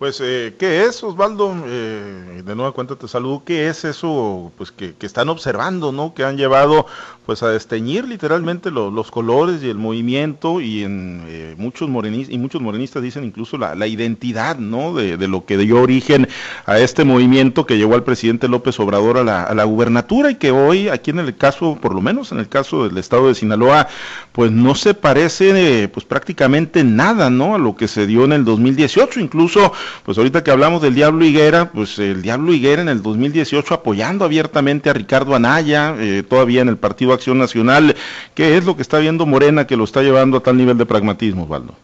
Pues, 0.05 0.21
eh, 0.23 0.55
¿qué 0.59 0.85
es, 0.85 1.03
Osvaldo? 1.03 1.57
Eh, 1.67 2.43
de 2.45 2.55
nueva 2.55 2.73
cuenta 2.73 2.95
te 2.95 3.09
saludo. 3.09 3.43
¿Qué 3.43 3.71
es 3.71 3.87
eso 3.87 4.53
pues, 4.59 4.71
que, 4.71 4.95
están 5.01 5.31
observando, 5.31 5.93
¿no? 5.93 6.13
Que 6.13 6.25
han 6.25 6.37
llevado 6.37 6.85
pues, 7.25 7.43
a 7.43 7.49
desteñir 7.49 8.07
literalmente 8.07 8.71
los 8.71 9.11
colores 9.11 9.63
y 9.63 9.71
el 9.71 9.79
movimiento 9.79 10.61
y 10.61 10.83
en 10.85 11.25
eh, 11.27 11.55
muchos 11.57 11.89
morenistas, 11.89 12.35
y 12.35 12.37
muchos 12.37 12.61
morenistas 12.61 13.03
dicen 13.03 13.25
incluso 13.25 13.57
la, 13.57 13.87
identidad, 13.87 14.59
¿no? 14.59 14.93
De, 14.93 15.17
lo 15.27 15.47
que 15.47 15.57
dio 15.57 15.81
origen 15.81 16.29
a 16.67 16.79
este 16.79 17.05
movimiento 17.05 17.65
que 17.65 17.79
llevó 17.79 17.95
al 17.95 18.05
presidente 18.05 18.47
López 18.47 18.79
Obrador 18.81 19.17
a 19.17 19.25
la, 19.25 19.45
a 19.45 19.55
la 19.55 19.65
gubernatura 19.65 20.31
y 20.31 20.35
que 20.35 20.51
hoy, 20.51 20.91
aquí 20.91 21.13
en 21.13 21.21
el 21.21 21.35
caso, 21.35 21.79
por 21.81 21.95
lo 21.95 22.03
menos 22.03 22.31
en 22.31 22.41
el 22.41 22.49
caso 22.51 22.87
del 22.87 22.99
estado 22.99 23.29
de 23.29 23.35
Sinaloa, 23.35 23.89
pues 24.33 24.53
no 24.53 24.75
se 24.75 24.93
parece 24.93 25.89
pues 25.89 26.05
prácticamente 26.05 26.85
nada, 26.85 27.31
¿no? 27.31 27.55
A 27.55 27.59
lo 27.59 27.75
que 27.75 27.89
se 27.89 28.07
dio 28.07 28.27
en 28.27 28.33
el 28.33 28.45
2018, 28.45 29.21
incluso 29.21 29.73
pues 30.03 30.19
ahorita 30.19 30.43
que 30.43 30.51
hablamos 30.51 30.83
del 30.83 30.95
Diablo 30.95 31.25
Higuera, 31.25 31.71
pues 31.73 31.99
el 31.99 32.23
Diablo 32.23 32.53
Higuera 32.53 32.83
en 32.83 32.89
el 32.89 33.03
2018 33.03 33.75
apoyando 33.75 34.25
abiertamente 34.25 34.91
a 34.91 34.93
Ricardo 34.93 35.35
Anaya, 35.35 35.95
eh, 35.99 36.23
todavía 36.23 36.63
en 36.63 36.69
el 36.69 36.77
Partido 36.77 37.13
Acción 37.13 37.39
Nacional. 37.39 37.95
¿Qué 38.35 38.57
es 38.57 38.65
lo 38.65 38.77
que 38.77 38.83
está 38.83 38.99
viendo 38.99 39.27
Morena 39.27 39.67
que 39.67 39.77
lo 39.77 39.85
está 39.85 40.03
llevando 40.03 40.39
a 40.39 40.41
tal 40.41 40.57
nivel 40.57 40.77
de 40.79 40.87
pragmatismo, 40.87 41.45
Osvaldo? 41.45 41.75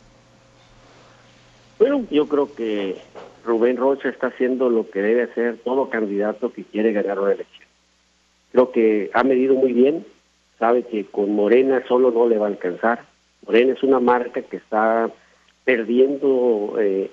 Bueno, 1.79 2.05
yo 2.11 2.29
creo 2.29 2.55
que 2.55 2.97
Rubén 3.45 3.77
Rocha 3.77 4.09
está 4.09 4.29
haciendo 4.29 4.69
lo 4.69 4.91
que 4.91 5.01
debe 5.01 5.23
hacer 5.23 5.59
todo 5.65 5.89
candidato 5.89 6.53
que 6.53 6.65
quiere 6.65 6.93
ganar 6.93 7.19
una 7.19 7.33
elección. 7.33 7.69
Creo 8.53 8.71
que 8.73 9.11
ha 9.15 9.23
medido 9.23 9.55
muy 9.55 9.73
bien, 9.73 10.05
sabe 10.59 10.83
que 10.83 11.07
con 11.07 11.35
Morena 11.35 11.83
solo 11.89 12.11
no 12.11 12.29
le 12.29 12.39
va 12.39 12.47
a 12.47 12.51
alcanzar. 12.51 13.05
Morena 13.47 13.73
es 13.73 13.83
una 13.83 14.01
marca 14.01 14.43
que 14.43 14.57
está 14.57 15.11
perdiendo 15.65 16.77
eh, 16.79 17.11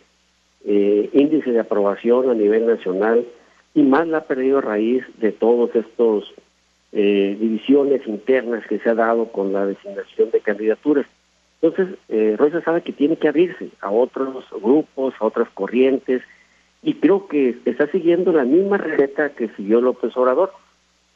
eh, 0.66 1.10
índice 1.14 1.52
de 1.52 1.60
aprobación 1.60 2.30
a 2.30 2.34
nivel 2.34 2.66
nacional 2.66 3.26
y 3.74 3.84
más 3.84 4.08
la 4.08 4.20
ha 4.20 4.24
perdido 4.26 4.60
raíz 4.62 5.04
de 5.20 5.32
todos 5.32 5.76
estos 5.76 6.34
eh, 6.92 7.38
divisiones 7.40 8.06
internas 8.08 8.66
que 8.68 8.80
se 8.80 8.90
ha 8.90 8.96
dado 8.96 9.32
con 9.32 9.54
la 9.54 9.66
designación 9.66 10.32
de 10.32 10.40
candidaturas. 10.40 11.06
Entonces, 11.62 11.98
eh, 12.10 12.36
Rosa 12.38 12.62
sabe 12.62 12.82
que 12.82 12.94
tiene 12.94 13.18
que 13.18 13.28
abrirse 13.28 13.70
a 13.82 13.92
otros 13.92 14.46
grupos, 14.62 15.14
a 15.20 15.26
otras 15.26 15.50
corrientes, 15.50 16.22
y 16.84 16.96
creo 16.96 17.28
que 17.28 17.58
está 17.66 17.88
siguiendo 17.88 18.32
la 18.32 18.46
misma 18.46 18.78
receta 18.78 19.30
que 19.30 19.50
siguió 19.50 19.82
López 19.82 20.16
Obrador, 20.16 20.52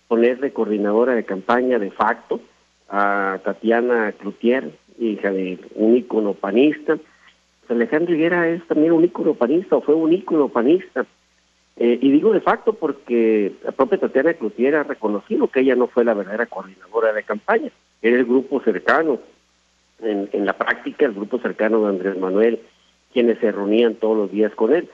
ponerle 0.08 0.52
coordinadora 0.52 1.16
de 1.16 1.24
campaña 1.24 1.80
de 1.80 1.92
facto 1.92 2.42
a 2.90 3.40
Tatiana 3.44 4.12
Cloutier, 4.12 4.72
hija 5.00 5.32
de 5.32 5.58
un 5.76 5.96
ícono 5.96 6.34
panista, 6.34 6.98
Alejandro 7.72 8.14
Higuera 8.14 8.48
es 8.50 8.66
también 8.68 8.92
un 8.92 9.04
ícono 9.04 9.34
panista 9.34 9.76
o 9.76 9.82
fue 9.82 9.96
un 9.96 10.14
ícono 10.14 10.50
panista. 10.50 11.06
Eh, 11.78 11.98
y 12.02 12.12
digo 12.12 12.34
de 12.34 12.42
facto 12.42 12.74
porque 12.74 13.54
la 13.64 13.72
propia 13.72 13.98
Tatiana 13.98 14.34
Cloutier 14.34 14.76
ha 14.76 14.84
reconocido 14.84 15.48
que 15.48 15.62
ella 15.62 15.76
no 15.76 15.88
fue 15.88 16.04
la 16.04 16.14
verdadera 16.14 16.46
coordinadora 16.46 17.14
de 17.14 17.24
campaña, 17.24 17.72
era 18.02 18.18
el 18.18 18.26
grupo 18.26 18.62
cercano, 18.62 19.20
en, 20.02 20.46
la 20.46 20.54
práctica 20.54 21.06
el 21.06 21.14
grupo 21.14 21.40
cercano 21.40 21.82
de 21.84 21.90
Andrés 21.90 22.18
Manuel, 22.18 22.60
quienes 23.14 23.40
se 23.40 23.52
reunían 23.52 23.96
todos 23.96 24.18
los 24.18 24.32
días 24.32 24.54
con 24.54 24.74
él. 24.74 24.90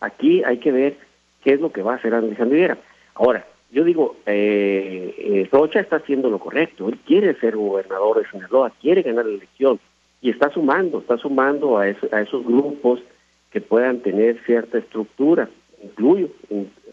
Aquí 0.00 0.42
hay 0.44 0.58
que 0.58 0.72
ver 0.72 0.96
qué 1.42 1.54
es 1.54 1.60
lo 1.60 1.72
que 1.72 1.82
va 1.82 1.94
a 1.94 1.96
hacer 1.96 2.14
Alejandro 2.14 2.56
Higuera. 2.56 2.78
Ahora, 3.14 3.46
yo 3.70 3.84
digo, 3.84 4.16
eh, 4.26 5.14
eh, 5.18 5.48
Rocha 5.50 5.80
está 5.80 5.96
haciendo 5.96 6.30
lo 6.30 6.38
correcto, 6.38 6.88
él 6.88 6.98
quiere 7.06 7.34
ser 7.34 7.56
gobernador 7.56 8.22
de 8.22 8.30
Sinaloa, 8.30 8.72
quiere 8.80 9.02
ganar 9.02 9.26
la 9.26 9.34
elección, 9.34 9.78
y 10.20 10.30
está 10.30 10.50
sumando, 10.50 10.98
está 10.98 11.16
sumando 11.18 11.78
a, 11.78 11.84
a 11.84 12.20
esos 12.20 12.44
grupos 12.44 13.00
que 13.50 13.60
puedan 13.60 14.00
tener 14.00 14.40
cierta 14.44 14.78
estructura. 14.78 15.48
Incluyo, 15.82 16.28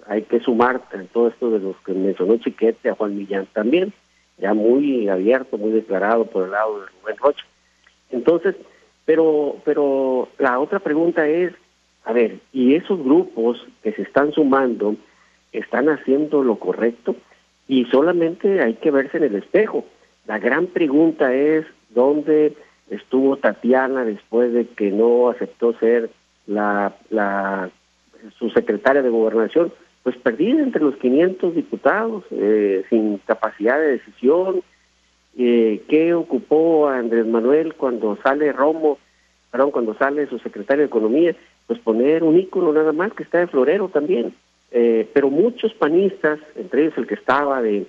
hay 0.08 0.24
que 0.24 0.40
sumar 0.40 0.82
todo 1.12 1.28
esto 1.28 1.50
de 1.52 1.60
los 1.60 1.76
que 1.86 1.94
mencionó 1.94 2.38
Chiquete, 2.38 2.90
a 2.90 2.96
Juan 2.96 3.18
Millán 3.18 3.48
también, 3.54 3.94
ya 4.38 4.54
muy 4.54 5.10
abierto, 5.10 5.58
muy 5.58 5.72
declarado 5.72 6.26
por 6.26 6.46
el 6.46 6.52
lado 6.52 6.80
de 6.80 6.86
Rubén 7.02 7.18
Rocha. 7.18 7.46
Entonces, 8.12 8.56
pero, 9.06 9.58
pero 9.66 10.30
la 10.38 10.60
otra 10.60 10.80
pregunta 10.80 11.28
es, 11.28 11.54
a 12.06 12.14
ver, 12.14 12.40
¿y 12.54 12.76
esos 12.76 13.04
grupos 13.04 13.66
que 13.84 13.92
se 13.92 14.04
están 14.04 14.32
sumando 14.32 14.96
están 15.52 15.90
haciendo 15.90 16.44
lo 16.44 16.56
correcto? 16.58 17.16
Y 17.68 17.86
solamente 17.86 18.62
hay 18.62 18.76
que 18.76 18.92
verse 18.92 19.18
en 19.18 19.24
el 19.24 19.36
espejo. 19.36 19.86
La 20.26 20.40
gran 20.40 20.68
pregunta 20.68 21.34
es, 21.34 21.66
¿dónde 21.90 22.56
estuvo 22.90 23.38
Tatiana 23.38 24.06
después 24.06 24.54
de 24.54 24.68
que 24.68 24.92
no 24.92 25.30
aceptó 25.30 25.74
ser 25.80 26.10
la, 26.46 26.96
la 27.10 27.70
su 28.38 28.50
secretaria 28.50 29.02
de 29.02 29.10
gobernación, 29.10 29.72
pues 30.04 30.16
perdida 30.18 30.62
entre 30.62 30.82
los 30.82 30.96
500 30.96 31.54
diputados, 31.56 32.24
eh, 32.32 32.86
sin 32.90 33.18
capacidad 33.20 33.80
de 33.80 33.98
decisión. 33.98 34.62
Eh, 35.38 35.84
¿Qué 35.88 36.14
ocupó 36.14 36.88
a 36.88 36.98
Andrés 36.98 37.26
Manuel 37.26 37.76
cuando 37.76 38.18
sale 38.24 38.52
Romo, 38.54 38.98
perdón, 39.52 39.72
cuando 39.72 39.94
sale 39.96 40.28
su 40.28 40.40
secretario 40.40 40.84
de 40.84 40.88
Economía? 40.88 41.36
Pues 41.68 41.80
poner 41.80 42.24
un 42.24 42.40
ícono 42.40 42.72
nada 42.72 42.94
más 42.94 43.14
que 43.14 43.24
está 43.24 43.40
de 43.40 43.48
florero 43.48 43.90
también. 43.90 44.34
Eh, 44.72 45.08
pero 45.14 45.30
muchos 45.30 45.74
panistas, 45.74 46.40
entre 46.56 46.84
ellos 46.84 46.98
el 46.98 47.08
que 47.08 47.16
estaba 47.16 47.62
de, 47.62 47.86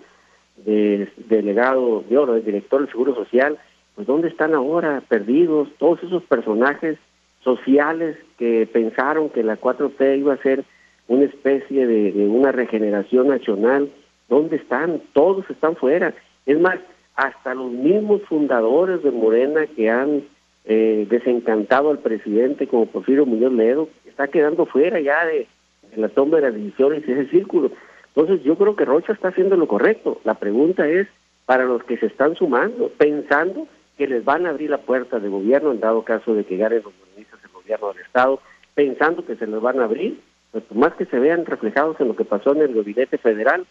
de 0.57 1.09
delegado 1.29 2.05
de 2.09 2.19
oro, 2.19 2.37
el 2.37 2.45
director 2.45 2.81
del 2.81 2.91
Seguro 2.91 3.15
Social, 3.15 3.59
pues 3.99 4.07
¿dónde 4.07 4.29
están 4.29 4.55
ahora 4.55 5.03
perdidos 5.09 5.69
todos 5.77 6.01
esos 6.05 6.23
personajes 6.23 6.99
sociales 7.43 8.17
que 8.39 8.65
pensaron 8.73 9.29
que 9.29 9.43
la 9.43 9.61
4T 9.61 10.21
iba 10.21 10.35
a 10.35 10.43
ser 10.43 10.63
una 11.09 11.25
especie 11.25 11.85
de, 11.85 12.13
una 12.29 12.53
regeneración 12.53 13.27
nacional? 13.27 13.91
¿Dónde 14.29 14.55
están? 14.55 15.03
Todos 15.15 15.51
están 15.51 15.75
fuera. 15.75 16.15
Es 16.47 16.61
más, 16.61 16.79
hasta 17.17 17.57
los 17.57 17.73
mismos 17.73 18.23
fundadores 18.29 19.03
de 19.03 19.11
Morena 19.11 19.67
que 19.67 19.91
han 19.91 20.23
eh, 20.65 21.05
desencantado 21.11 21.91
al 21.91 21.99
presidente 21.99 22.69
como 22.69 22.87
Porfirio 22.87 23.27
Muñoz 23.27 23.53
Ledo, 23.53 23.89
está 24.07 24.29
quedando 24.29 24.65
fuera 24.65 25.01
ya 25.01 25.27
de, 25.27 25.49
de 25.91 25.97
la 25.97 26.09
toma 26.09 26.37
de 26.37 26.43
las 26.43 26.55
decisiones 26.55 27.03
y 27.05 27.11
ese 27.11 27.31
círculo. 27.31 27.73
Entonces 28.15 28.45
yo 28.45 28.55
creo 28.55 28.77
que 28.77 28.85
Rocha 28.85 29.13
está 29.13 29.31
haciendo 29.31 29.57
lo 29.57 29.67
correcto. 29.67 30.21
La 30.23 30.35
pregunta 30.35 30.87
es 30.87 31.09
para 31.47 31.65
los 31.65 31.83
que 31.83 31.97
se 31.97 32.07
están 32.07 32.37
sumando, 32.37 32.93
pensando 32.97 33.67
que 33.99 34.07
les 34.07 34.25
van 34.25 34.47
a 34.47 34.51
abrir 34.51 34.71
la 34.71 34.79
puerta 34.79 35.19
de 35.19 35.29
gobierno 35.29 35.73
en 35.73 35.81
dado 35.81 36.03
caso 36.03 36.33
de 36.33 36.45
que 36.45 36.57
ganen 36.57 36.83
los 36.85 36.95
ministros 37.11 37.43
del 37.43 37.51
gobierno 37.51 37.93
del 37.93 38.05
Estado, 38.05 38.41
pensando 38.75 39.27
que 39.27 39.37
se 39.37 39.47
les 39.47 39.61
van 39.61 39.81
a 39.81 39.85
abrir, 39.85 40.21
pues 40.53 40.65
más 40.73 40.95
que 40.95 41.05
se 41.05 41.19
vean 41.19 41.45
reflejados 41.45 42.01
en 42.01 42.09
lo 42.09 42.17
que 42.17 42.25
pasó 42.25 42.53
en 42.53 42.63
el 42.63 42.75
gabinete 42.75 43.19
federal 43.19 43.67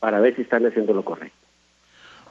para 0.00 0.18
ver 0.20 0.34
si 0.34 0.42
están 0.42 0.66
haciendo 0.66 0.94
lo 0.94 1.04
correcto. 1.04 1.45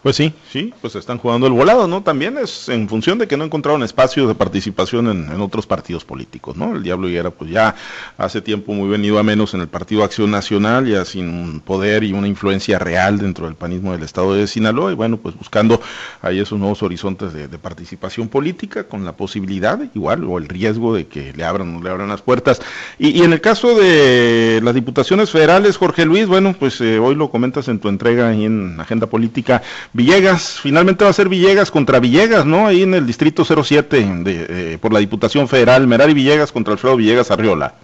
Pues 0.05 0.17
sí, 0.17 0.31
sí, 0.51 0.71
pues 0.81 0.93
están 0.93 1.17
jugando 1.17 1.47
el 1.47 1.53
volado, 1.53 1.87
¿no? 1.87 2.03
También 2.03 2.37
es 2.37 2.69
en 2.69 2.87
función 2.87 3.17
de 3.17 3.27
que 3.27 3.37
no 3.37 3.43
encontraron 3.43 3.81
espacio 3.81 4.27
de 4.27 4.35
participación 4.35 5.07
en, 5.07 5.41
otros 5.41 5.65
partidos 5.65 6.05
políticos, 6.05 6.55
¿no? 6.55 6.75
El 6.75 6.83
Diablo 6.83 7.09
Higuera, 7.09 7.31
pues 7.31 7.49
ya 7.49 7.73
hace 8.15 8.39
tiempo 8.39 8.73
muy 8.73 8.87
venido 8.87 9.17
a 9.17 9.23
menos 9.23 9.55
en 9.55 9.61
el 9.61 9.67
Partido 9.67 10.03
Acción 10.03 10.29
Nacional, 10.29 10.85
ya 10.85 11.05
sin 11.05 11.27
un 11.27 11.59
poder 11.59 12.03
y 12.03 12.13
una 12.13 12.27
influencia 12.27 12.77
real 12.77 13.17
dentro 13.17 13.47
del 13.47 13.55
panismo 13.55 13.93
del 13.93 14.03
Estado 14.03 14.35
de 14.35 14.45
Sinaloa, 14.45 14.91
y 14.91 14.93
bueno, 14.93 15.17
pues 15.17 15.35
buscando 15.35 15.81
ahí 16.21 16.39
esos 16.39 16.59
nuevos 16.59 16.83
horizontes 16.83 17.33
de, 17.33 17.47
participación 17.57 18.27
política 18.27 18.83
con 18.83 19.05
la 19.05 19.17
posibilidad, 19.17 19.79
igual, 19.95 20.23
o 20.25 20.37
el 20.37 20.47
riesgo 20.47 20.93
de 20.93 21.07
que 21.07 21.33
le 21.33 21.43
abran 21.43 21.69
o 21.69 21.79
no 21.79 21.83
le 21.83 21.89
abran 21.89 22.09
las 22.09 22.21
puertas. 22.21 22.61
Y, 22.99 23.23
en 23.23 23.33
el 23.33 23.41
caso 23.41 23.73
de 23.73 24.61
las 24.63 24.75
diputaciones 24.75 25.31
federales, 25.31 25.77
Jorge 25.77 26.05
Luis, 26.05 26.27
bueno, 26.27 26.55
pues 26.59 26.79
eh, 26.79 26.99
hoy 26.99 27.15
lo 27.15 27.31
comentas 27.31 27.69
en 27.69 27.79
tu 27.79 27.89
entrega 27.89 28.29
ahí 28.29 28.45
en 28.45 28.79
Agenda 28.79 29.07
Política 29.07 29.63
Villegas, 29.95 30.59
finalmente 30.59 31.05
va 31.05 31.11
a 31.11 31.13
ser 31.13 31.29
Villegas 31.29 31.71
contra 31.71 32.01
Villegas, 32.01 32.45
¿no? 32.45 32.67
Ahí 32.67 32.83
en 32.83 32.93
el 32.95 33.07
distrito 33.07 33.45
07 33.45 33.95
de, 33.95 34.73
eh, 34.73 34.77
por 34.77 34.91
la 34.91 34.99
Diputación 34.99 35.47
Federal, 35.47 35.87
Merari 35.87 36.13
Villegas 36.13 36.51
contra 36.51 36.73
Alfredo 36.73 36.97
Villegas 36.97 37.31
Arriola. 37.31 37.75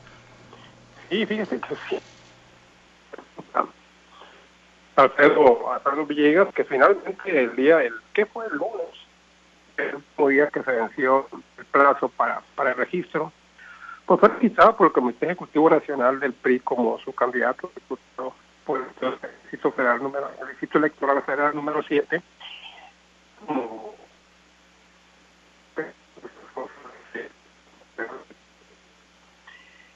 Sí, 1.10 1.26
fíjese 1.26 1.58
que. 1.62 2.02
Alfredo, 4.98 5.72
Alfredo 5.72 6.06
Villegas, 6.06 6.54
que 6.54 6.66
finalmente 6.66 7.44
el 7.44 7.56
día, 7.56 7.82
el 7.82 7.94
¿qué 8.14 8.26
fue 8.26 8.46
el 8.48 8.58
lunes? 8.58 8.90
El 9.78 10.28
día 10.28 10.50
que 10.50 10.64
se 10.64 10.72
venció 10.72 11.30
el 11.58 11.64
plazo 11.64 12.10
para, 12.10 12.42
para 12.56 12.72
el 12.72 12.76
registro, 12.76 13.32
pues 14.06 14.20
fue 14.20 14.28
registrado 14.28 14.76
por 14.76 14.88
el 14.88 14.94
Comité 14.94 15.28
Ejecutivo 15.28 15.70
Nacional 15.70 16.20
del 16.20 16.34
PRI 16.34 16.60
como 16.60 17.00
su 17.00 17.14
candidato 17.14 17.72
por 18.66 18.80
el 18.80 18.88
distrito 19.42 19.72
federal 19.72 20.02
número, 20.02 20.30
el 20.42 20.48
distrito 20.50 20.78
electoral 20.78 21.22
federal 21.24 21.56
número 21.56 21.82
7 21.84 22.22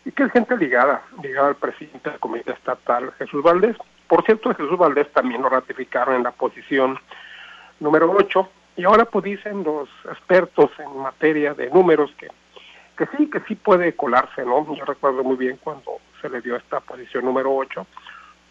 y 0.05 0.11
que 0.11 0.23
es 0.23 0.31
gente 0.31 0.55
ligada, 0.57 1.03
ligada 1.21 1.49
al 1.49 1.55
presidente 1.55 2.09
del 2.09 2.19
comité 2.19 2.51
estatal, 2.51 3.11
Jesús 3.17 3.43
Valdés. 3.43 3.75
Por 4.07 4.23
cierto, 4.23 4.53
Jesús 4.53 4.77
Valdés 4.77 5.11
también 5.11 5.41
lo 5.41 5.49
ratificaron 5.49 6.15
en 6.15 6.23
la 6.23 6.31
posición 6.31 6.99
número 7.79 8.11
8, 8.11 8.49
y 8.77 8.83
ahora 8.83 9.05
pues 9.05 9.25
dicen 9.25 9.63
los 9.63 9.89
expertos 10.05 10.69
en 10.79 10.97
materia 10.97 11.53
de 11.53 11.69
números 11.69 12.11
que, 12.17 12.27
que 12.97 13.07
sí, 13.17 13.29
que 13.29 13.39
sí 13.47 13.55
puede 13.55 13.95
colarse, 13.95 14.45
¿no? 14.45 14.75
Yo 14.75 14.85
recuerdo 14.85 15.23
muy 15.23 15.37
bien 15.37 15.57
cuando 15.63 15.99
se 16.21 16.29
le 16.29 16.41
dio 16.41 16.55
esta 16.55 16.79
posición 16.81 17.25
número 17.25 17.55
8. 17.55 17.85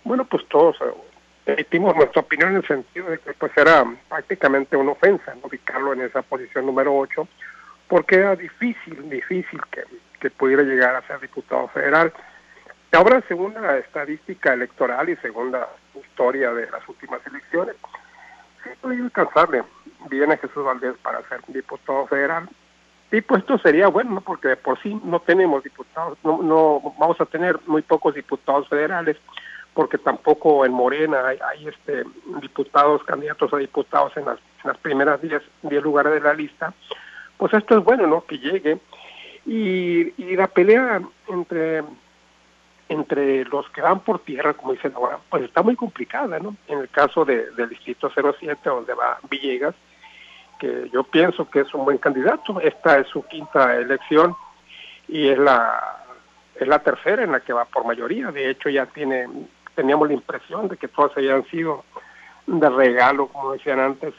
Bueno, 0.04 0.24
pues 0.26 0.46
todos 0.48 0.76
eh, 0.82 0.94
emitimos 1.46 1.96
nuestra 1.96 2.20
opinión 2.20 2.50
en 2.50 2.56
el 2.56 2.66
sentido 2.66 3.10
de 3.10 3.18
que 3.18 3.32
pues 3.32 3.52
era 3.56 3.84
prácticamente 4.08 4.76
una 4.76 4.92
ofensa. 4.92 5.34
Ubicarlo 5.42 5.94
en 5.94 6.02
esa 6.02 6.22
posición 6.22 6.66
número 6.66 6.94
8, 6.96 7.26
porque 7.88 8.16
era 8.16 8.36
difícil, 8.36 9.08
difícil 9.08 9.60
que, 9.70 9.82
que 10.20 10.30
pudiera 10.30 10.62
llegar 10.62 10.94
a 10.94 11.06
ser 11.06 11.20
diputado 11.20 11.68
federal. 11.68 12.12
Ahora, 12.92 13.22
según 13.26 13.54
la 13.54 13.78
estadística 13.78 14.52
electoral 14.52 15.08
y 15.08 15.16
según 15.16 15.50
la 15.50 15.68
historia 15.94 16.52
de 16.52 16.70
las 16.70 16.88
últimas 16.88 17.26
elecciones, 17.26 17.74
sí 18.62 18.70
puede 18.80 19.00
alcanzarle 19.00 19.64
bien 20.08 20.30
a 20.30 20.36
Jesús 20.36 20.64
Valdés 20.64 20.94
para 21.02 21.26
ser 21.28 21.40
diputado 21.48 22.06
federal. 22.06 22.48
Y 23.10 23.20
pues 23.20 23.40
esto 23.40 23.58
sería 23.58 23.88
bueno, 23.88 24.20
porque 24.20 24.48
de 24.48 24.56
por 24.56 24.80
sí 24.80 25.00
no 25.04 25.20
tenemos 25.20 25.62
diputados, 25.64 26.18
no, 26.24 26.42
no 26.42 26.94
vamos 26.98 27.20
a 27.20 27.26
tener 27.26 27.58
muy 27.66 27.82
pocos 27.82 28.14
diputados 28.14 28.68
federales, 28.68 29.16
porque 29.74 29.98
tampoco 29.98 30.64
en 30.64 30.72
Morena 30.72 31.26
hay, 31.26 31.66
este 31.66 32.04
diputados, 32.40 33.02
candidatos 33.04 33.52
a 33.52 33.58
diputados 33.58 34.16
en 34.16 34.24
las, 34.24 34.38
en 34.62 34.70
las 34.70 34.78
primeras 34.78 35.20
10 35.20 35.42
lugares 35.82 36.12
de 36.14 36.20
la 36.20 36.32
lista. 36.32 36.72
Pues 37.36 37.52
esto 37.52 37.78
es 37.78 37.84
bueno, 37.84 38.06
¿no? 38.06 38.24
Que 38.24 38.38
llegue. 38.38 38.78
Y, 39.44 40.12
y 40.22 40.36
la 40.36 40.46
pelea 40.46 41.02
entre 41.28 41.82
entre 42.88 43.44
los 43.46 43.68
que 43.70 43.80
van 43.80 44.00
por 44.00 44.20
tierra, 44.20 44.52
como 44.52 44.72
dicen 44.72 44.92
ahora, 44.94 45.18
pues 45.30 45.42
está 45.44 45.62
muy 45.62 45.74
complicada, 45.74 46.38
¿no? 46.38 46.54
En 46.68 46.78
el 46.80 46.88
caso 46.90 47.24
de, 47.24 47.50
del 47.52 47.70
Distrito 47.70 48.10
07, 48.10 48.60
donde 48.62 48.92
va 48.92 49.18
Villegas, 49.28 49.74
que 50.58 50.90
yo 50.92 51.02
pienso 51.02 51.48
que 51.48 51.60
es 51.60 51.74
un 51.74 51.84
buen 51.84 51.98
candidato, 51.98 52.60
esta 52.60 52.98
es 52.98 53.08
su 53.08 53.22
quinta 53.24 53.74
elección 53.76 54.36
y 55.08 55.28
es 55.28 55.38
la 55.38 56.04
es 56.54 56.68
la 56.68 56.78
tercera 56.78 57.24
en 57.24 57.32
la 57.32 57.40
que 57.40 57.52
va 57.52 57.64
por 57.64 57.84
mayoría, 57.84 58.30
de 58.30 58.48
hecho 58.48 58.68
ya 58.68 58.86
tiene, 58.86 59.26
teníamos 59.74 60.08
la 60.08 60.14
impresión 60.14 60.68
de 60.68 60.76
que 60.76 60.88
todas 60.88 61.16
hayan 61.16 61.44
sido 61.46 61.84
de 62.46 62.68
regalo, 62.68 63.28
como 63.28 63.52
decían 63.52 63.80
antes, 63.80 64.14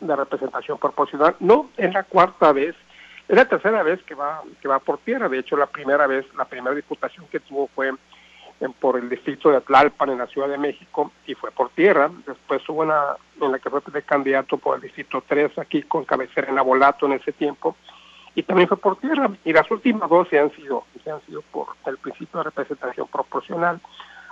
de 0.00 0.16
representación 0.16 0.78
proporcional, 0.78 1.36
no, 1.40 1.70
es 1.76 1.92
la 1.92 2.02
cuarta 2.04 2.52
vez 2.52 2.74
es 3.28 3.36
la 3.36 3.46
tercera 3.46 3.82
vez 3.82 4.02
que 4.02 4.14
va 4.14 4.42
que 4.60 4.68
va 4.68 4.78
por 4.78 4.98
tierra. 4.98 5.28
De 5.28 5.38
hecho, 5.38 5.56
la 5.56 5.66
primera 5.66 6.06
vez, 6.06 6.26
la 6.36 6.44
primera 6.44 6.74
diputación 6.74 7.26
que 7.28 7.40
tuvo 7.40 7.68
fue 7.74 7.92
en, 8.60 8.72
por 8.74 8.98
el 8.98 9.08
distrito 9.08 9.50
de 9.50 9.56
Atlalpan 9.56 10.10
en 10.10 10.18
la 10.18 10.26
Ciudad 10.26 10.48
de 10.48 10.58
México 10.58 11.10
y 11.26 11.34
fue 11.34 11.50
por 11.50 11.70
tierra. 11.70 12.10
Después 12.26 12.62
hubo 12.68 12.82
una 12.82 13.16
en 13.40 13.52
la 13.52 13.58
que 13.58 13.70
fue 13.70 13.80
de 13.92 14.02
candidato 14.02 14.58
por 14.58 14.76
el 14.76 14.82
distrito 14.82 15.24
3 15.26 15.58
aquí 15.58 15.82
con 15.82 16.04
cabecera 16.04 16.50
en 16.50 16.58
Abolato 16.58 17.06
en 17.06 17.12
ese 17.12 17.32
tiempo 17.32 17.76
y 18.34 18.42
también 18.42 18.68
fue 18.68 18.76
por 18.76 18.96
tierra. 18.96 19.30
Y 19.44 19.52
las 19.54 19.70
últimas 19.70 20.08
dos 20.10 20.28
se 20.28 20.38
han 20.38 20.50
sido 20.52 20.84
se 21.02 21.10
han 21.10 21.22
sido 21.22 21.40
por 21.50 21.68
el 21.86 21.96
principio 21.96 22.40
de 22.40 22.44
representación 22.44 23.08
proporcional. 23.08 23.80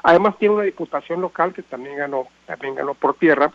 Además 0.02 0.36
tiene 0.38 0.54
una 0.54 0.64
diputación 0.64 1.20
local 1.20 1.52
que 1.52 1.62
también 1.62 1.96
ganó 1.96 2.28
también 2.46 2.74
ganó 2.74 2.94
por 2.94 3.14
tierra. 3.14 3.52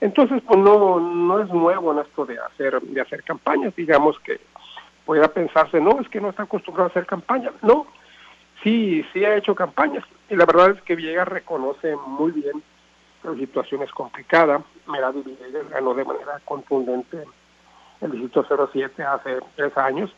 Entonces, 0.00 0.42
pues 0.46 0.58
no 0.58 1.00
no 1.00 1.40
es 1.40 1.48
nuevo 1.48 1.92
en 1.92 2.00
esto 2.00 2.26
de 2.26 2.38
hacer 2.38 2.80
de 2.80 3.00
hacer 3.00 3.22
campañas, 3.22 3.74
digamos 3.76 4.18
que 4.20 4.40
pueda 5.04 5.28
pensarse, 5.28 5.80
no, 5.80 6.00
es 6.00 6.08
que 6.08 6.20
no 6.20 6.30
está 6.30 6.42
acostumbrado 6.42 6.88
a 6.88 6.90
hacer 6.90 7.06
campaña. 7.06 7.52
No, 7.62 7.86
sí, 8.62 9.06
sí 9.12 9.24
ha 9.24 9.36
hecho 9.36 9.54
campañas. 9.54 10.04
Y 10.28 10.34
la 10.34 10.44
verdad 10.44 10.70
es 10.70 10.82
que 10.82 10.96
Villegas 10.96 11.28
reconoce 11.28 11.94
muy 12.06 12.32
bien 12.32 12.62
la 13.22 13.34
situación 13.34 13.82
es 13.82 13.90
complicada. 13.92 14.62
Meradi 14.86 15.22
Villegas 15.22 15.70
ganó 15.70 15.94
de 15.94 16.04
manera 16.04 16.40
contundente 16.44 17.24
el 18.00 18.10
distrito 18.10 18.44
07 18.72 19.02
hace 19.02 19.38
tres 19.54 19.76
años 19.78 20.14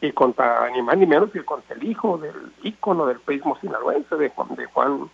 y 0.00 0.12
contra 0.12 0.68
ni 0.70 0.82
más 0.82 0.96
ni 0.96 1.06
menos 1.06 1.30
que 1.30 1.44
contra 1.44 1.76
el 1.76 1.84
hijo 1.84 2.18
del 2.18 2.52
ícono 2.62 3.06
del 3.06 3.20
paísmo 3.20 3.58
sinaloense 3.60 4.16
de 4.16 4.30
Juan 4.30 4.54
de 4.54 4.66
Juan 4.66 5.10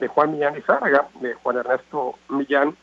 de 0.00 0.08
Juan 0.08 0.32
Millán 0.32 0.56
y 0.56 0.62
Zárraga, 0.62 1.08
de 1.20 1.34
Juan 1.34 1.58
Ernesto 1.58 2.14
Millán, 2.28 2.76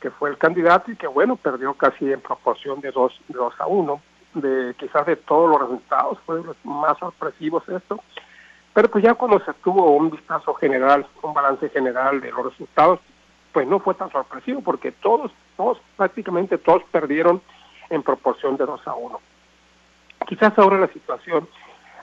que 0.00 0.10
fue 0.10 0.30
el 0.30 0.38
candidato 0.38 0.90
y 0.90 0.96
que 0.96 1.06
bueno 1.06 1.36
perdió 1.36 1.74
casi 1.74 2.10
en 2.10 2.20
proporción 2.20 2.80
de 2.80 2.90
dos, 2.90 3.12
de 3.28 3.34
dos 3.34 3.54
a 3.58 3.66
uno 3.66 4.00
de 4.34 4.74
quizás 4.78 5.06
de 5.06 5.16
todos 5.16 5.50
los 5.50 5.60
resultados, 5.60 6.18
fue 6.24 6.42
los 6.42 6.56
más 6.64 6.98
sorpresivos 6.98 7.68
esto, 7.68 8.00
pero 8.72 8.90
pues 8.90 9.04
ya 9.04 9.14
cuando 9.14 9.38
se 9.44 9.52
tuvo 9.54 9.90
un 9.90 10.10
vistazo 10.10 10.54
general, 10.54 11.06
un 11.22 11.34
balance 11.34 11.68
general 11.68 12.20
de 12.20 12.30
los 12.30 12.46
resultados, 12.46 13.00
pues 13.52 13.66
no 13.66 13.80
fue 13.80 13.94
tan 13.94 14.10
sorpresivo 14.10 14.62
porque 14.62 14.92
todos, 14.92 15.30
todos, 15.56 15.78
prácticamente 15.96 16.56
todos 16.56 16.82
perdieron 16.90 17.42
en 17.90 18.02
proporción 18.02 18.56
de 18.56 18.64
2 18.64 18.88
a 18.88 18.94
1. 18.94 19.20
Quizás 20.26 20.56
ahora 20.58 20.78
la 20.78 20.88
situación 20.88 21.48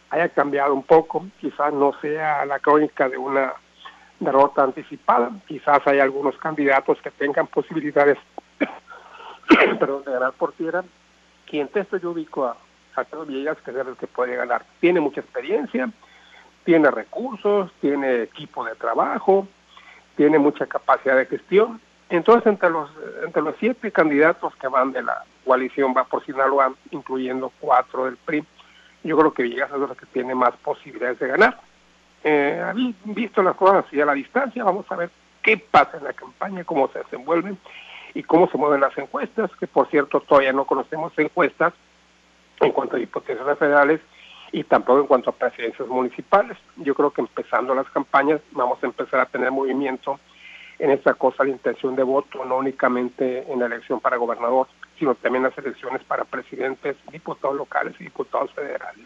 haya 0.10 0.30
cambiado 0.30 0.74
un 0.74 0.84
poco, 0.84 1.28
quizás 1.40 1.74
no 1.74 1.94
sea 2.02 2.46
la 2.46 2.60
crónica 2.60 3.08
de 3.08 3.18
una 3.18 3.54
derrota 4.20 4.64
anticipada, 4.64 5.32
quizás 5.48 5.80
hay 5.86 6.00
algunos 6.00 6.38
candidatos 6.38 7.00
que 7.02 7.12
tengan 7.12 7.48
posibilidades 7.48 8.18
perdón, 9.80 10.04
de 10.04 10.12
ganar 10.12 10.34
por 10.34 10.52
tierra 10.54 10.84
quien 11.50 11.70
esto 11.74 11.98
yo 11.98 12.12
ubico 12.12 12.46
a, 12.46 12.56
Carlos 12.94 13.28
Villegas, 13.28 13.58
que 13.62 13.72
es 13.72 13.78
el 13.78 13.96
que 13.96 14.08
puede 14.08 14.36
ganar. 14.36 14.66
Tiene 14.82 15.00
mucha 15.00 15.22
experiencia, 15.22 15.90
tiene 16.66 16.92
recursos, 16.92 17.72
tiene 17.80 18.24
equipo 18.24 18.66
de 18.66 18.76
trabajo, 18.76 19.48
tiene 20.18 20.38
mucha 20.38 20.66
capacidad 20.66 21.16
de 21.16 21.26
gestión. 21.26 21.80
Entonces, 22.10 22.46
entre 22.48 22.70
los, 22.70 22.90
entre 23.24 23.42
los 23.42 23.56
siete 23.58 23.92
candidatos 23.92 24.54
que 24.58 24.68
van 24.68 24.92
de 24.92 25.04
la 25.04 25.24
coalición 25.50 25.96
va 25.98 26.04
por 26.04 26.24
Sinaloa, 26.24 26.72
incluyendo 26.92 27.52
cuatro 27.60 28.06
del 28.06 28.18
PRI, 28.18 28.46
yo 29.04 29.18
creo 29.18 29.34
que 29.34 29.42
Villegas 29.42 29.72
es 29.72 29.90
el 29.90 29.98
que 29.98 30.06
tiene 30.06 30.36
más 30.36 30.56
posibilidades 30.58 31.18
de 31.18 31.28
ganar. 31.28 31.60
Eh, 32.24 32.64
visto 33.06 33.42
las 33.42 33.56
cosas 33.56 33.84
así 33.88 34.00
a 34.00 34.06
la 34.06 34.14
distancia, 34.14 34.64
vamos 34.64 34.86
a 34.92 34.96
ver 34.96 35.10
qué 35.42 35.58
pasa 35.58 35.98
en 35.98 36.04
la 36.04 36.14
campaña, 36.14 36.64
cómo 36.66 36.88
se 36.90 37.00
desenvuelven 37.00 37.58
y 38.14 38.22
cómo 38.22 38.48
se 38.52 38.60
mueven 38.60 38.82
las 38.82 38.96
encuestas, 38.96 39.50
que 39.60 39.66
por 39.66 39.90
cierto 39.90 40.20
todavía 40.20 40.54
no 40.54 40.66
conocemos 40.66 41.14
encuestas 41.18 41.74
en 42.60 42.72
cuanto 42.72 42.98
a 42.98 43.00
diputaciones 43.00 43.58
federales 43.58 44.02
y 44.52 44.64
tampoco 44.66 45.02
en 45.02 45.08
cuanto 45.08 45.32
a 45.32 45.34
presidencias 45.34 45.88
municipales. 45.88 46.60
Yo 46.76 46.94
creo 46.94 47.10
que 47.10 47.22
empezando 47.22 47.74
las 47.74 47.90
campañas 47.90 48.40
vamos 48.52 48.78
a 48.84 48.86
empezar 48.86 49.20
a 49.22 49.26
tener 49.26 49.50
movimiento 49.50 50.20
en 50.78 50.92
esta 50.92 51.16
cosa 51.16 51.44
de 51.44 51.50
intención 51.50 51.96
de 51.96 52.04
voto, 52.04 52.46
no 52.46 52.58
únicamente 52.58 53.52
en 53.52 53.60
la 53.62 53.66
elección 53.66 54.00
para 54.00 54.18
gobernador, 54.18 54.68
sino 55.00 55.16
también 55.16 55.44
las 55.44 55.58
elecciones 55.58 56.04
para 56.04 56.26
presidentes, 56.26 56.98
diputados 57.12 57.56
locales 57.56 57.96
y 58.00 58.04
diputados 58.04 58.52
federales. 58.54 59.06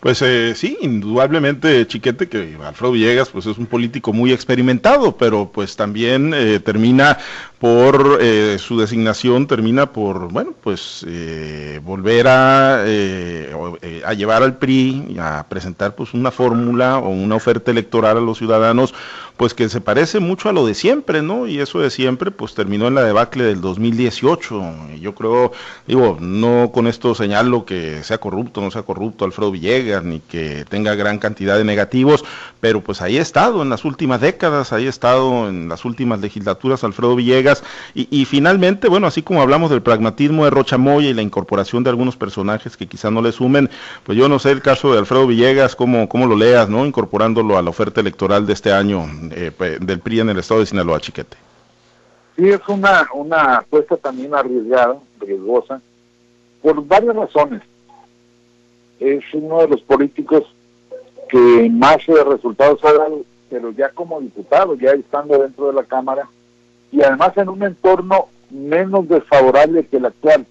Pues 0.00 0.22
eh, 0.22 0.54
sí, 0.54 0.78
indudablemente, 0.80 1.86
Chiquete, 1.86 2.28
que 2.28 2.56
Alfredo 2.64 2.92
Villegas 2.92 3.28
pues 3.28 3.46
es 3.46 3.58
un 3.58 3.66
político 3.66 4.12
muy 4.12 4.32
experimentado, 4.32 5.16
pero 5.16 5.50
pues 5.52 5.76
también 5.76 6.32
eh, 6.34 6.60
termina 6.60 7.18
por 7.60 8.18
eh, 8.22 8.56
su 8.58 8.80
designación, 8.80 9.46
termina 9.46 9.92
por, 9.92 10.32
bueno, 10.32 10.54
pues 10.62 11.04
eh, 11.06 11.78
volver 11.84 12.26
a, 12.26 12.80
a 12.82 14.14
llevar 14.14 14.42
al 14.42 14.56
PRI 14.56 15.18
a 15.20 15.44
presentar 15.46 15.94
pues 15.94 16.14
una 16.14 16.30
fórmula 16.30 16.98
o 16.98 17.10
una 17.10 17.36
oferta 17.36 17.70
electoral 17.70 18.16
a 18.16 18.20
los 18.20 18.38
ciudadanos 18.38 18.94
pues 19.40 19.54
que 19.54 19.70
se 19.70 19.80
parece 19.80 20.20
mucho 20.20 20.50
a 20.50 20.52
lo 20.52 20.66
de 20.66 20.74
siempre, 20.74 21.22
¿no? 21.22 21.46
Y 21.46 21.60
eso 21.60 21.80
de 21.80 21.88
siempre, 21.88 22.30
pues 22.30 22.52
terminó 22.52 22.88
en 22.88 22.94
la 22.94 23.02
debacle 23.02 23.44
del 23.44 23.62
2018. 23.62 24.74
Y 24.96 25.00
yo 25.00 25.14
creo, 25.14 25.52
digo, 25.86 26.18
no 26.20 26.70
con 26.74 26.86
esto 26.86 27.14
señalo 27.14 27.64
que 27.64 28.04
sea 28.04 28.18
corrupto, 28.18 28.60
no 28.60 28.70
sea 28.70 28.82
corrupto 28.82 29.24
Alfredo 29.24 29.50
Villegas, 29.50 30.04
ni 30.04 30.20
que 30.20 30.66
tenga 30.68 30.94
gran 30.94 31.18
cantidad 31.18 31.56
de 31.56 31.64
negativos, 31.64 32.22
pero 32.60 32.82
pues 32.82 33.00
ahí 33.00 33.16
ha 33.16 33.22
estado 33.22 33.62
en 33.62 33.70
las 33.70 33.86
últimas 33.86 34.20
décadas, 34.20 34.74
ahí 34.74 34.84
ha 34.84 34.90
estado 34.90 35.48
en 35.48 35.70
las 35.70 35.86
últimas 35.86 36.20
legislaturas 36.20 36.84
Alfredo 36.84 37.16
Villegas. 37.16 37.49
Y, 37.94 38.24
finalmente, 38.24 38.88
bueno, 38.88 39.06
así 39.06 39.22
como 39.22 39.42
hablamos 39.42 39.70
del 39.70 39.82
pragmatismo 39.82 40.44
de 40.44 40.50
Rochamoya 40.50 41.08
y 41.08 41.14
la 41.14 41.22
incorporación 41.22 41.84
de 41.84 41.90
algunos 41.90 42.16
personajes 42.16 42.76
que 42.76 42.86
quizá 42.86 43.10
no 43.10 43.22
le 43.22 43.32
sumen, 43.32 43.70
pues 44.04 44.16
yo 44.16 44.28
no 44.28 44.38
sé 44.38 44.50
el 44.50 44.62
caso 44.62 44.92
de 44.92 44.98
Alfredo 44.98 45.26
Villegas, 45.26 45.76
cómo, 45.76 46.08
cómo 46.08 46.26
lo 46.26 46.36
leas, 46.36 46.68
¿no? 46.68 46.86
Incorporándolo 46.86 47.58
a 47.58 47.62
la 47.62 47.70
oferta 47.70 48.00
electoral 48.00 48.46
de 48.46 48.52
este 48.52 48.72
año 48.72 49.06
eh, 49.32 49.52
del 49.80 50.00
PRI 50.00 50.20
en 50.20 50.30
el 50.30 50.38
estado 50.38 50.60
de 50.60 50.66
Sinaloa, 50.66 51.00
Chiquete. 51.00 51.36
Sí, 52.36 52.48
es 52.48 52.60
una, 52.68 53.08
una 53.12 53.56
apuesta 53.58 53.96
también 53.96 54.34
arriesgada, 54.34 54.96
riesgosa, 55.20 55.80
por 56.62 56.86
varias 56.86 57.16
razones. 57.16 57.62
es 58.98 59.24
uno 59.32 59.60
de 59.60 59.68
los 59.68 59.80
políticos 59.82 60.44
que 61.28 61.70
más 61.70 62.04
resultados 62.06 62.84
ha 62.84 62.92
dado, 62.92 63.24
pero 63.48 63.70
ya 63.70 63.90
como 63.90 64.20
diputado, 64.20 64.74
ya 64.74 64.92
estando 64.92 65.38
dentro 65.38 65.68
de 65.68 65.74
la 65.74 65.84
Cámara, 65.84 66.28
y 66.92 67.02
además 67.02 67.32
en 67.36 67.48
un 67.48 67.62
entorno 67.62 68.28
menos 68.50 69.08
desfavorable 69.08 69.86
que 69.86 69.98
el 69.98 70.06
actual, 70.06 70.46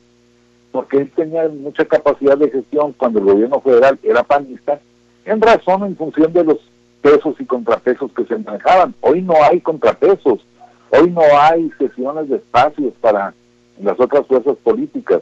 porque 0.71 0.97
él 0.97 1.11
tenía 1.15 1.47
mucha 1.49 1.85
capacidad 1.85 2.37
de 2.37 2.49
gestión 2.49 2.93
cuando 2.93 3.19
el 3.19 3.25
gobierno 3.25 3.59
federal 3.61 3.99
era 4.03 4.23
panista, 4.23 4.79
en 5.25 5.41
razón 5.41 5.83
en 5.83 5.97
función 5.97 6.31
de 6.33 6.43
los 6.43 6.57
pesos 7.01 7.35
y 7.39 7.45
contrapesos 7.45 8.11
que 8.13 8.25
se 8.25 8.37
manejaban. 8.37 8.93
Hoy 9.01 9.21
no 9.21 9.33
hay 9.43 9.61
contrapesos, 9.61 10.45
hoy 10.89 11.11
no 11.11 11.21
hay 11.39 11.71
sesiones 11.77 12.29
de 12.29 12.37
espacios 12.37 12.93
para 13.01 13.33
las 13.81 13.99
otras 13.99 14.25
fuerzas 14.27 14.57
políticas. 14.63 15.21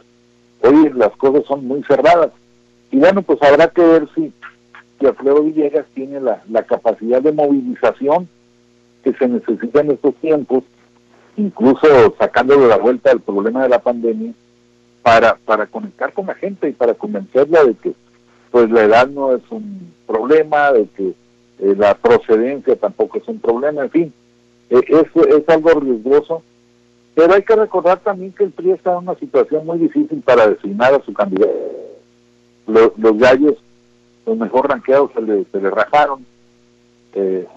Hoy 0.62 0.92
las 0.96 1.12
cosas 1.18 1.46
son 1.46 1.68
muy 1.68 1.84
cerradas. 1.84 2.32
Y 2.92 2.98
bueno, 2.98 3.22
pues 3.22 3.42
habrá 3.42 3.68
que 3.68 3.82
ver 3.82 4.08
si 4.16 4.32
que 5.00 5.08
Alfredo 5.08 5.44
Villegas 5.44 5.86
tiene 5.94 6.20
la, 6.20 6.42
la 6.50 6.64
capacidad 6.64 7.22
de 7.22 7.32
movilización 7.32 8.28
que 9.04 9.14
se 9.14 9.28
necesita 9.28 9.82
en 9.82 9.92
estos 9.92 10.16
tiempos, 10.16 10.64
incluso 11.38 11.88
sacando 12.20 12.58
de 12.58 12.68
la 12.68 12.78
vuelta 12.78 13.12
el 13.12 13.22
problema 13.22 13.64
de 13.64 13.70
la 13.70 13.80
pandemia, 13.80 14.34
para, 15.02 15.36
para 15.36 15.68
conectar 15.68 16.12
con 16.12 16.26
la 16.28 16.36
gente 16.36 16.68
y 16.68 16.74
para 16.74 16.94
convencerla 16.94 17.64
de 17.64 17.76
que 17.76 17.94
pues 18.52 18.70
la 18.70 18.84
edad 18.84 19.08
no 19.08 19.34
es 19.34 19.42
un 19.50 19.94
problema, 20.06 20.72
de 20.74 20.88
que 20.98 21.14
eh, 21.60 21.76
la 21.78 21.96
procedencia 21.96 22.76
tampoco 22.76 23.18
es 23.18 23.28
un 23.28 23.40
problema, 23.40 23.84
en 23.84 23.90
fin, 23.90 24.14
eh, 24.70 24.82
es, 24.88 25.26
es 25.26 25.50
algo 25.50 25.80
riesgoso, 25.80 26.44
pero 27.16 27.34
hay 27.34 27.44
que 27.44 27.56
recordar 27.56 28.00
también 28.00 28.32
que 28.34 28.44
el 28.44 28.52
PRI 28.52 28.72
está 28.72 28.92
en 28.92 28.98
una 28.98 29.16
situación 29.16 29.66
muy 29.66 29.80
difícil 29.80 30.22
para 30.22 30.48
designar 30.48 30.94
a 30.94 31.02
su 31.04 31.14
candidato. 31.14 31.54
Los, 32.68 32.92
los 32.98 33.18
gallos, 33.18 33.56
los 34.26 34.38
mejor 34.38 34.70
ranqueados, 34.70 35.12
se 35.14 35.22
le, 35.22 35.46
se 35.46 35.62
le 35.62 35.70
rajaron. 35.70 36.26
Eh, 37.14 37.48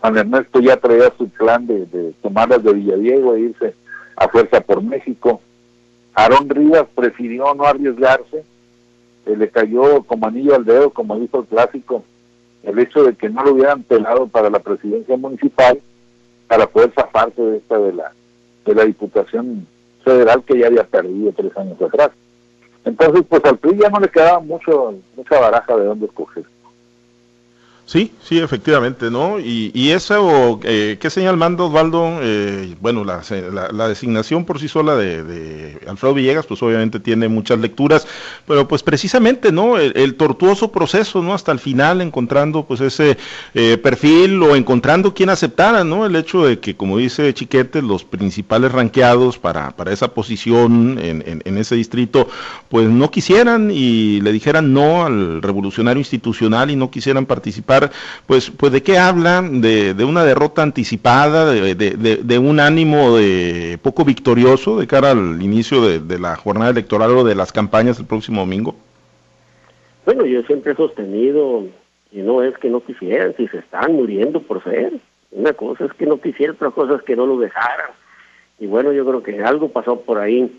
Juan 0.00 0.16
Ernesto 0.16 0.60
ya 0.60 0.76
traía 0.76 1.12
su 1.18 1.28
plan 1.28 1.66
de, 1.66 1.86
de 1.86 2.14
de 2.22 2.72
Villadiego 2.72 3.34
e 3.34 3.40
irse 3.40 3.74
a 4.16 4.28
fuerza 4.28 4.60
por 4.60 4.82
México. 4.82 5.40
Aarón 6.14 6.48
Rivas 6.48 6.86
prefirió 6.94 7.54
no 7.54 7.64
arriesgarse, 7.64 8.44
eh, 9.26 9.36
le 9.36 9.48
cayó 9.50 10.02
como 10.02 10.26
anillo 10.26 10.54
al 10.54 10.64
dedo, 10.64 10.90
como 10.90 11.18
dijo 11.18 11.40
el 11.40 11.46
clásico, 11.46 12.04
el 12.62 12.78
hecho 12.78 13.04
de 13.04 13.14
que 13.14 13.28
no 13.28 13.42
lo 13.42 13.52
hubieran 13.52 13.82
pelado 13.82 14.26
para 14.26 14.50
la 14.50 14.58
presidencia 14.58 15.16
municipal 15.16 15.80
para 16.48 16.66
poder 16.66 16.92
zafarse 16.92 17.40
de 17.40 17.58
esta 17.58 17.78
de 17.78 17.92
la 17.92 18.12
de 18.64 18.74
la 18.74 18.84
Diputación 18.84 19.66
Federal 20.04 20.42
que 20.44 20.58
ya 20.58 20.66
había 20.66 20.84
perdido 20.84 21.32
tres 21.32 21.56
años 21.56 21.80
atrás. 21.80 22.10
Entonces, 22.84 23.24
pues 23.28 23.44
al 23.44 23.58
PRI 23.58 23.78
ya 23.78 23.90
no 23.90 24.00
le 24.00 24.08
quedaba 24.08 24.40
mucho 24.40 24.94
mucha 25.14 25.38
baraja 25.38 25.76
de 25.76 25.84
dónde 25.84 26.06
escoger. 26.06 26.44
Sí, 27.90 28.12
sí, 28.22 28.38
efectivamente, 28.38 29.10
¿no? 29.10 29.40
Y, 29.40 29.72
y 29.74 29.90
eso, 29.90 30.60
eh, 30.62 30.96
¿qué 31.00 31.10
señal 31.10 31.36
manda 31.36 31.64
Osvaldo? 31.64 32.20
Eh, 32.22 32.76
bueno, 32.80 33.02
la, 33.02 33.20
la, 33.72 33.88
designación 33.88 34.44
por 34.44 34.60
sí 34.60 34.68
sola 34.68 34.94
de, 34.94 35.76
Alfredo 35.88 36.14
Villegas, 36.14 36.46
pues 36.46 36.62
obviamente 36.62 37.00
tiene 37.00 37.26
muchas 37.26 37.58
lecturas, 37.58 38.06
pero 38.46 38.68
pues 38.68 38.84
precisamente, 38.84 39.50
¿no? 39.50 39.76
El, 39.76 40.14
tortuoso 40.14 40.70
proceso, 40.70 41.20
¿no? 41.20 41.34
Hasta 41.34 41.50
el 41.50 41.58
final, 41.58 42.00
encontrando 42.00 42.64
pues 42.64 42.80
ese 42.80 43.18
eh, 43.54 43.76
perfil 43.76 44.40
o 44.44 44.54
encontrando 44.54 45.12
quien 45.12 45.30
aceptara, 45.30 45.82
¿no? 45.82 46.06
El 46.06 46.14
hecho 46.14 46.46
de 46.46 46.60
que, 46.60 46.76
como 46.76 46.96
dice 46.96 47.34
Chiquete, 47.34 47.82
los 47.82 48.04
principales 48.04 48.70
ranqueados 48.70 49.36
para, 49.36 49.72
para 49.72 49.92
esa 49.92 50.14
posición 50.14 50.96
en, 51.02 51.24
en, 51.26 51.42
en 51.44 51.58
ese 51.58 51.74
distrito, 51.74 52.28
pues 52.68 52.88
no 52.88 53.10
quisieran 53.10 53.72
y 53.72 54.20
le 54.20 54.30
dijeran 54.30 54.72
no 54.72 55.06
al 55.06 55.42
revolucionario 55.42 55.98
institucional 55.98 56.70
y 56.70 56.76
no 56.76 56.88
quisieran 56.88 57.26
participar 57.26 57.79
pues, 58.26 58.50
pues 58.50 58.72
de 58.72 58.82
qué 58.82 58.98
habla, 58.98 59.42
de, 59.42 59.94
de 59.94 60.04
una 60.04 60.24
derrota 60.24 60.62
anticipada, 60.62 61.50
de, 61.50 61.74
de, 61.74 62.38
un 62.38 62.60
ánimo 62.60 63.16
de 63.16 63.78
poco 63.82 64.04
victorioso 64.04 64.78
de 64.78 64.86
cara 64.86 65.12
al 65.12 65.42
inicio 65.42 65.82
de, 65.98 66.18
la 66.18 66.36
jornada 66.36 66.70
electoral 66.70 67.10
o 67.12 67.24
de 67.24 67.34
las 67.34 67.52
campañas 67.52 67.98
el 67.98 68.06
próximo 68.06 68.40
domingo. 68.40 68.74
Bueno, 70.04 70.24
yo 70.26 70.42
siempre 70.42 70.72
he 70.72 70.76
sostenido 70.76 71.64
que 72.10 72.22
no 72.22 72.42
es 72.42 72.56
que 72.58 72.68
no 72.68 72.80
quisieran, 72.80 73.34
si 73.36 73.46
se 73.48 73.58
están 73.58 73.92
muriendo 73.92 74.40
por 74.42 74.62
ser. 74.64 74.94
Una 75.30 75.52
cosa 75.52 75.84
es 75.84 75.92
que 75.92 76.06
no 76.06 76.20
quisieran, 76.20 76.56
otra 76.56 76.70
cosa 76.70 76.96
es 76.96 77.02
que 77.02 77.14
no 77.14 77.26
lo 77.26 77.38
dejaran. 77.38 77.90
Y 78.58 78.66
bueno, 78.66 78.92
yo 78.92 79.06
creo 79.06 79.22
que 79.22 79.42
algo 79.42 79.68
pasó 79.68 80.00
por 80.00 80.18
ahí 80.18 80.50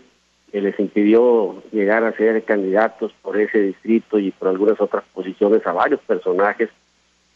que 0.52 0.60
les 0.60 0.78
impidió 0.78 1.62
llegar 1.72 2.04
a 2.04 2.12
ser 2.12 2.42
candidatos 2.44 3.12
por 3.22 3.40
ese 3.40 3.58
distrito 3.58 4.18
y 4.18 4.30
por 4.32 4.48
algunas 4.48 4.80
otras 4.80 5.02
posiciones 5.14 5.66
a 5.66 5.72
varios 5.72 6.00
personajes 6.00 6.68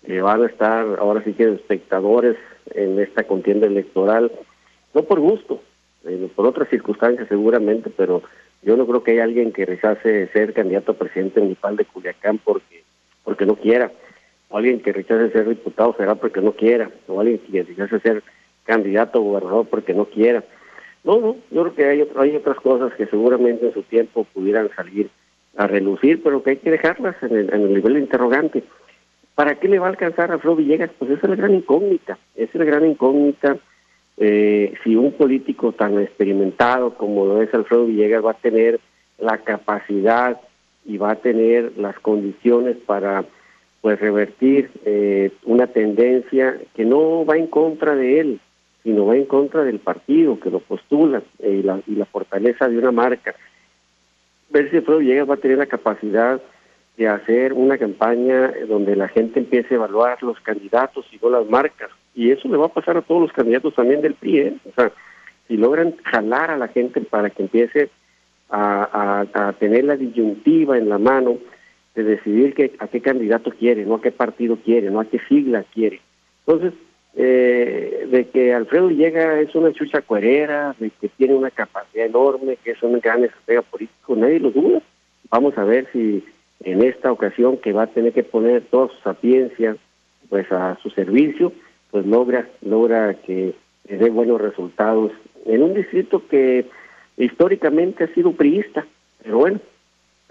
que 0.06 0.22
van 0.22 0.42
a 0.42 0.46
estar 0.46 0.86
ahora 0.98 1.22
sí 1.24 1.32
que 1.32 1.52
espectadores 1.52 2.36
en 2.74 2.98
esta 3.00 3.24
contienda 3.24 3.66
electoral, 3.66 4.30
no 4.94 5.02
por 5.02 5.20
gusto, 5.20 5.60
eh, 6.04 6.28
por 6.34 6.46
otras 6.46 6.68
circunstancias 6.68 7.28
seguramente, 7.28 7.90
pero 7.90 8.22
yo 8.62 8.76
no 8.76 8.86
creo 8.86 9.02
que 9.02 9.12
haya 9.12 9.24
alguien 9.24 9.52
que 9.52 9.66
rechace 9.66 10.28
ser 10.28 10.54
candidato 10.54 10.92
a 10.92 10.96
presidente 10.96 11.40
municipal 11.40 11.76
de 11.76 11.84
Culiacán 11.84 12.38
porque, 12.38 12.84
porque 13.24 13.46
no 13.46 13.56
quiera, 13.56 13.90
o 14.48 14.58
alguien 14.58 14.80
que 14.80 14.92
rechace 14.92 15.30
ser 15.32 15.48
diputado 15.48 15.94
será 15.98 16.14
porque 16.14 16.40
no 16.40 16.52
quiera, 16.52 16.90
o 17.08 17.20
alguien 17.20 17.38
que 17.38 17.64
rechace 17.64 18.00
ser 18.00 18.22
candidato 18.64 19.18
a 19.18 19.22
gobernador 19.22 19.66
porque 19.68 19.94
no 19.94 20.06
quiera. 20.06 20.44
No, 21.04 21.20
no, 21.20 21.36
yo 21.50 21.62
creo 21.62 21.74
que 21.74 21.84
hay, 21.84 22.08
hay 22.16 22.36
otras 22.36 22.56
cosas 22.58 22.92
que 22.94 23.06
seguramente 23.06 23.66
en 23.66 23.74
su 23.74 23.82
tiempo 23.82 24.26
pudieran 24.32 24.70
salir 24.74 25.10
a 25.56 25.66
relucir, 25.66 26.22
pero 26.22 26.42
que 26.42 26.50
hay 26.50 26.56
que 26.56 26.70
dejarlas 26.70 27.16
en 27.22 27.36
el, 27.36 27.54
en 27.54 27.62
el 27.62 27.74
nivel 27.74 27.98
interrogante. 27.98 28.64
¿Para 29.36 29.56
qué 29.56 29.68
le 29.68 29.78
va 29.78 29.86
a 29.86 29.90
alcanzar 29.90 30.30
a 30.30 30.34
Alfredo 30.34 30.56
Villegas? 30.56 30.90
Pues 30.98 31.10
esa 31.10 31.26
es 31.26 31.30
la 31.30 31.36
gran 31.36 31.54
incógnita, 31.54 32.18
esa 32.34 32.50
es 32.52 32.54
la 32.54 32.64
gran 32.64 32.86
incógnita. 32.86 33.58
Eh, 34.16 34.72
si 34.82 34.96
un 34.96 35.12
político 35.12 35.72
tan 35.72 36.00
experimentado 36.00 36.94
como 36.94 37.26
lo 37.26 37.42
es 37.42 37.52
Alfredo 37.52 37.84
Villegas 37.84 38.24
va 38.24 38.30
a 38.30 38.40
tener 38.40 38.80
la 39.18 39.36
capacidad 39.36 40.40
y 40.86 40.96
va 40.96 41.10
a 41.10 41.16
tener 41.16 41.76
las 41.76 41.98
condiciones 42.00 42.78
para 42.78 43.26
pues 43.82 44.00
revertir 44.00 44.70
eh, 44.86 45.30
una 45.44 45.66
tendencia 45.66 46.56
que 46.74 46.86
no 46.86 47.26
va 47.26 47.36
en 47.36 47.46
contra 47.46 47.94
de 47.94 48.20
él, 48.20 48.40
sino 48.84 49.04
va 49.04 49.16
en 49.16 49.26
contra 49.26 49.64
del 49.64 49.80
partido 49.80 50.40
que 50.40 50.50
lo 50.50 50.60
postula 50.60 51.22
eh, 51.40 51.58
y, 51.60 51.62
la, 51.62 51.82
y 51.86 51.94
la 51.94 52.06
fortaleza 52.06 52.70
de 52.70 52.78
una 52.78 52.90
marca. 52.90 53.34
Ver 54.48 54.70
si 54.70 54.78
Alfredo 54.78 55.00
Villegas 55.00 55.28
va 55.28 55.34
a 55.34 55.38
tener 55.38 55.58
la 55.58 55.66
capacidad 55.66 56.40
de 56.96 57.08
hacer 57.08 57.52
una 57.52 57.76
campaña 57.76 58.52
donde 58.68 58.96
la 58.96 59.08
gente 59.08 59.40
empiece 59.40 59.74
a 59.74 59.76
evaluar 59.76 60.22
los 60.22 60.40
candidatos 60.40 61.04
y 61.12 61.18
no 61.22 61.30
las 61.30 61.46
marcas. 61.48 61.90
Y 62.14 62.30
eso 62.30 62.48
le 62.48 62.56
va 62.56 62.66
a 62.66 62.72
pasar 62.72 62.96
a 62.96 63.02
todos 63.02 63.20
los 63.20 63.32
candidatos 63.32 63.74
también 63.74 64.00
del 64.00 64.14
PRI. 64.14 64.38
¿eh? 64.38 64.56
O 64.64 64.72
sea, 64.72 64.90
si 65.46 65.56
logran 65.56 65.94
jalar 66.04 66.50
a 66.50 66.56
la 66.56 66.68
gente 66.68 67.00
para 67.02 67.28
que 67.30 67.42
empiece 67.42 67.90
a, 68.48 69.26
a, 69.34 69.52
tener 69.54 69.84
la 69.84 69.96
disyuntiva 69.96 70.78
en 70.78 70.88
la 70.88 70.98
mano 70.98 71.38
de 71.94 72.04
decidir 72.04 72.54
que, 72.54 72.74
a 72.78 72.88
qué 72.88 73.00
candidato 73.00 73.50
quiere, 73.50 73.84
no 73.84 73.96
a 73.96 74.02
qué 74.02 74.12
partido 74.12 74.56
quiere, 74.56 74.90
no 74.90 75.00
a 75.00 75.04
qué 75.04 75.18
sigla 75.28 75.64
quiere. 75.74 76.00
Entonces, 76.46 76.72
eh, 77.16 78.06
de 78.10 78.28
que 78.28 78.54
Alfredo 78.54 78.90
llega 78.90 79.40
es 79.40 79.54
una 79.54 79.72
chucha 79.72 80.02
cuerera, 80.02 80.74
de 80.78 80.90
que 80.90 81.08
tiene 81.08 81.34
una 81.34 81.50
capacidad 81.50 82.06
enorme, 82.06 82.58
que 82.62 82.72
es 82.72 82.82
un 82.82 83.00
gran 83.00 83.24
estratega 83.24 83.62
político, 83.62 84.14
nadie 84.14 84.38
lo 84.38 84.50
duda. 84.50 84.80
Vamos 85.30 85.56
a 85.58 85.64
ver 85.64 85.88
si 85.92 86.24
en 86.66 86.82
esta 86.82 87.12
ocasión 87.12 87.58
que 87.58 87.72
va 87.72 87.84
a 87.84 87.86
tener 87.86 88.12
que 88.12 88.24
poner 88.24 88.62
toda 88.62 88.88
su 88.88 88.96
sapiencia 89.02 89.76
pues 90.28 90.50
a 90.50 90.76
su 90.82 90.90
servicio, 90.90 91.52
pues 91.92 92.04
logra 92.04 92.48
logra 92.60 93.14
que 93.14 93.54
dé 93.84 94.10
buenos 94.10 94.40
resultados 94.40 95.12
en 95.44 95.62
un 95.62 95.74
distrito 95.74 96.26
que 96.26 96.66
históricamente 97.16 98.04
ha 98.04 98.14
sido 98.14 98.32
priista, 98.32 98.84
pero 99.22 99.38
bueno, 99.38 99.60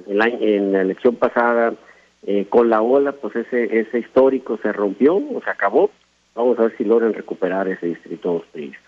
en 0.07 0.17
la, 0.73 0.81
elección 0.81 1.15
pasada 1.15 1.73
eh, 2.27 2.45
con 2.49 2.69
la 2.69 2.81
ola, 2.81 3.13
pues 3.13 3.33
ese 3.37 3.79
ese 3.79 3.99
histórico 3.99 4.59
se 4.61 4.73
rompió 4.73 5.15
o 5.15 5.41
se 5.41 5.49
acabó. 5.49 5.89
Vamos 6.35 6.59
a 6.59 6.63
ver 6.63 6.75
si 6.77 6.83
logran 6.83 7.13
recuperar 7.13 7.69
ese 7.69 7.87
distrito 7.87 8.43
priista. 8.51 8.84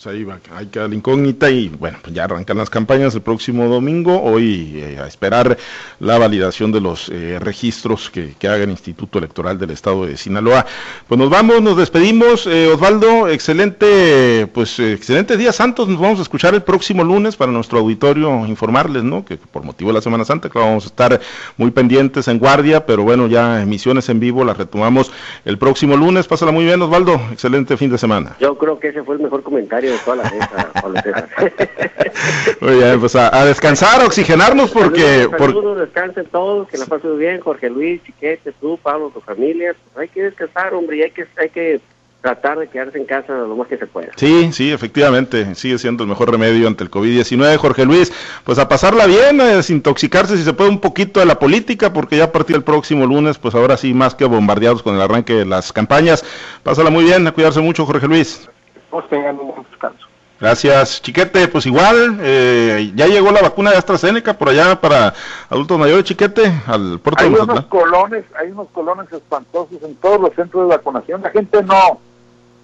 Pues 0.00 0.14
ahí 0.14 0.22
va, 0.22 0.38
hay 0.54 0.66
que 0.66 0.78
la 0.78 0.94
incógnita 0.94 1.50
y 1.50 1.68
bueno, 1.70 1.98
pues 2.00 2.14
ya 2.14 2.22
arrancan 2.22 2.56
las 2.56 2.70
campañas 2.70 3.16
el 3.16 3.20
próximo 3.20 3.66
domingo, 3.66 4.22
hoy 4.22 4.74
eh, 4.76 4.96
a 5.02 5.08
esperar 5.08 5.58
la 5.98 6.18
validación 6.18 6.70
de 6.70 6.80
los 6.80 7.08
eh, 7.08 7.40
registros 7.40 8.08
que, 8.08 8.36
haga 8.46 8.62
el 8.62 8.70
Instituto 8.70 9.18
Electoral 9.18 9.58
del 9.58 9.70
Estado 9.70 10.06
de 10.06 10.16
Sinaloa. 10.16 10.64
Pues 11.08 11.18
nos 11.18 11.28
vamos, 11.28 11.62
nos 11.62 11.76
despedimos, 11.76 12.46
eh, 12.46 12.68
Osvaldo, 12.72 13.26
excelente, 13.26 14.46
pues 14.54 14.78
excelente 14.78 15.36
día 15.36 15.50
Santos, 15.50 15.88
nos 15.88 16.00
vamos 16.00 16.20
a 16.20 16.22
escuchar 16.22 16.54
el 16.54 16.62
próximo 16.62 17.02
lunes 17.02 17.34
para 17.34 17.50
nuestro 17.50 17.80
auditorio 17.80 18.46
informarles, 18.46 19.02
¿no? 19.02 19.24
Que 19.24 19.36
por 19.36 19.64
motivo 19.64 19.90
de 19.90 19.94
la 19.94 20.00
Semana 20.00 20.24
Santa, 20.24 20.48
claro, 20.48 20.68
vamos 20.68 20.84
a 20.84 20.90
estar 20.90 21.20
muy 21.56 21.72
pendientes 21.72 22.28
en 22.28 22.38
guardia, 22.38 22.86
pero 22.86 23.02
bueno, 23.02 23.26
ya 23.26 23.60
emisiones 23.60 24.08
en 24.10 24.20
vivo 24.20 24.44
las 24.44 24.58
retomamos 24.58 25.10
el 25.44 25.58
próximo 25.58 25.96
lunes, 25.96 26.28
pásala 26.28 26.52
muy 26.52 26.64
bien 26.64 26.80
Osvaldo, 26.82 27.20
excelente 27.32 27.76
fin 27.76 27.90
de 27.90 27.98
semana. 27.98 28.36
Yo 28.38 28.56
creo 28.56 28.78
que 28.78 28.90
ese 28.90 29.02
fue 29.02 29.16
el 29.16 29.22
mejor 29.22 29.42
comentario 29.42 29.87
tienes 29.88 30.04
toda 30.04 30.16
la 30.16 30.30
mesa, 30.30 30.72
Pablo 30.80 31.00
César. 31.02 31.28
Muy 32.60 32.74
bien, 32.76 33.00
pues 33.00 33.16
a, 33.16 33.36
a 33.36 33.44
descansar, 33.44 34.00
a 34.02 34.06
oxigenarnos 34.06 34.70
porque... 34.70 35.00
Saludos, 35.00 35.36
por- 35.38 35.48
saludos, 35.50 35.78
descansen 35.78 36.26
todos, 36.26 36.68
que 36.68 36.78
la 36.78 36.86
pasen 36.86 37.18
bien, 37.18 37.40
Jorge 37.40 37.70
Luis, 37.70 38.02
Chiquete, 38.04 38.52
tú, 38.60 38.78
Pablo, 38.82 39.10
tu 39.12 39.20
familia. 39.20 39.74
Pues 39.94 40.02
hay 40.02 40.08
que 40.08 40.22
descansar, 40.24 40.74
hombre, 40.74 40.98
y 40.98 41.02
hay 41.02 41.10
que, 41.10 41.26
hay 41.40 41.48
que 41.50 41.80
tratar 42.20 42.58
de 42.58 42.66
quedarse 42.68 42.98
en 42.98 43.04
casa 43.04 43.32
lo 43.32 43.54
más 43.56 43.68
que 43.68 43.76
se 43.78 43.86
pueda. 43.86 44.08
Sí, 44.16 44.50
sí, 44.52 44.72
efectivamente, 44.72 45.54
sigue 45.54 45.78
siendo 45.78 46.02
el 46.02 46.08
mejor 46.08 46.30
remedio 46.32 46.66
ante 46.66 46.82
el 46.82 46.90
COVID-19. 46.90 47.56
Jorge 47.56 47.84
Luis, 47.84 48.12
pues 48.44 48.58
a 48.58 48.68
pasarla 48.68 49.06
bien, 49.06 49.40
a 49.40 49.44
desintoxicarse 49.56 50.36
si 50.36 50.42
se 50.42 50.52
puede 50.52 50.70
un 50.70 50.80
poquito 50.80 51.20
de 51.20 51.26
la 51.26 51.38
política, 51.38 51.92
porque 51.92 52.16
ya 52.16 52.24
a 52.24 52.32
partir 52.32 52.56
del 52.56 52.64
próximo 52.64 53.06
lunes, 53.06 53.38
pues 53.38 53.54
ahora 53.54 53.76
sí, 53.76 53.94
más 53.94 54.14
que 54.16 54.24
bombardeados 54.24 54.82
con 54.82 54.96
el 54.96 55.00
arranque 55.00 55.32
de 55.34 55.44
las 55.46 55.72
campañas. 55.72 56.24
Pásala 56.64 56.90
muy 56.90 57.04
bien, 57.04 57.24
a 57.26 57.32
cuidarse 57.32 57.60
mucho, 57.60 57.86
Jorge 57.86 58.08
Luis. 58.08 58.48
Todos 58.90 59.08
tengan 59.08 59.38
un 59.38 59.48
buen 59.48 59.62
descanso. 59.70 60.06
Gracias, 60.40 61.02
Chiquete. 61.02 61.48
Pues 61.48 61.66
igual, 61.66 62.18
eh, 62.20 62.92
ya 62.94 63.06
llegó 63.06 63.32
la 63.32 63.42
vacuna 63.42 63.72
de 63.72 63.78
AstraZeneca 63.78 64.34
por 64.34 64.50
allá 64.50 64.80
para 64.80 65.12
adultos 65.50 65.78
mayores, 65.78 66.04
Chiquete, 66.04 66.52
al 66.66 67.00
puerto 67.00 67.24
Hay 67.24 67.32
de 67.32 67.40
unos 67.40 67.66
colones, 67.66 68.24
hay 68.38 68.50
unos 68.52 68.68
colones 68.68 69.12
espantosos 69.12 69.82
en 69.82 69.96
todos 69.96 70.20
los 70.20 70.34
centros 70.34 70.68
de 70.68 70.76
vacunación. 70.76 71.22
La 71.22 71.30
gente 71.30 71.62
no, 71.64 71.98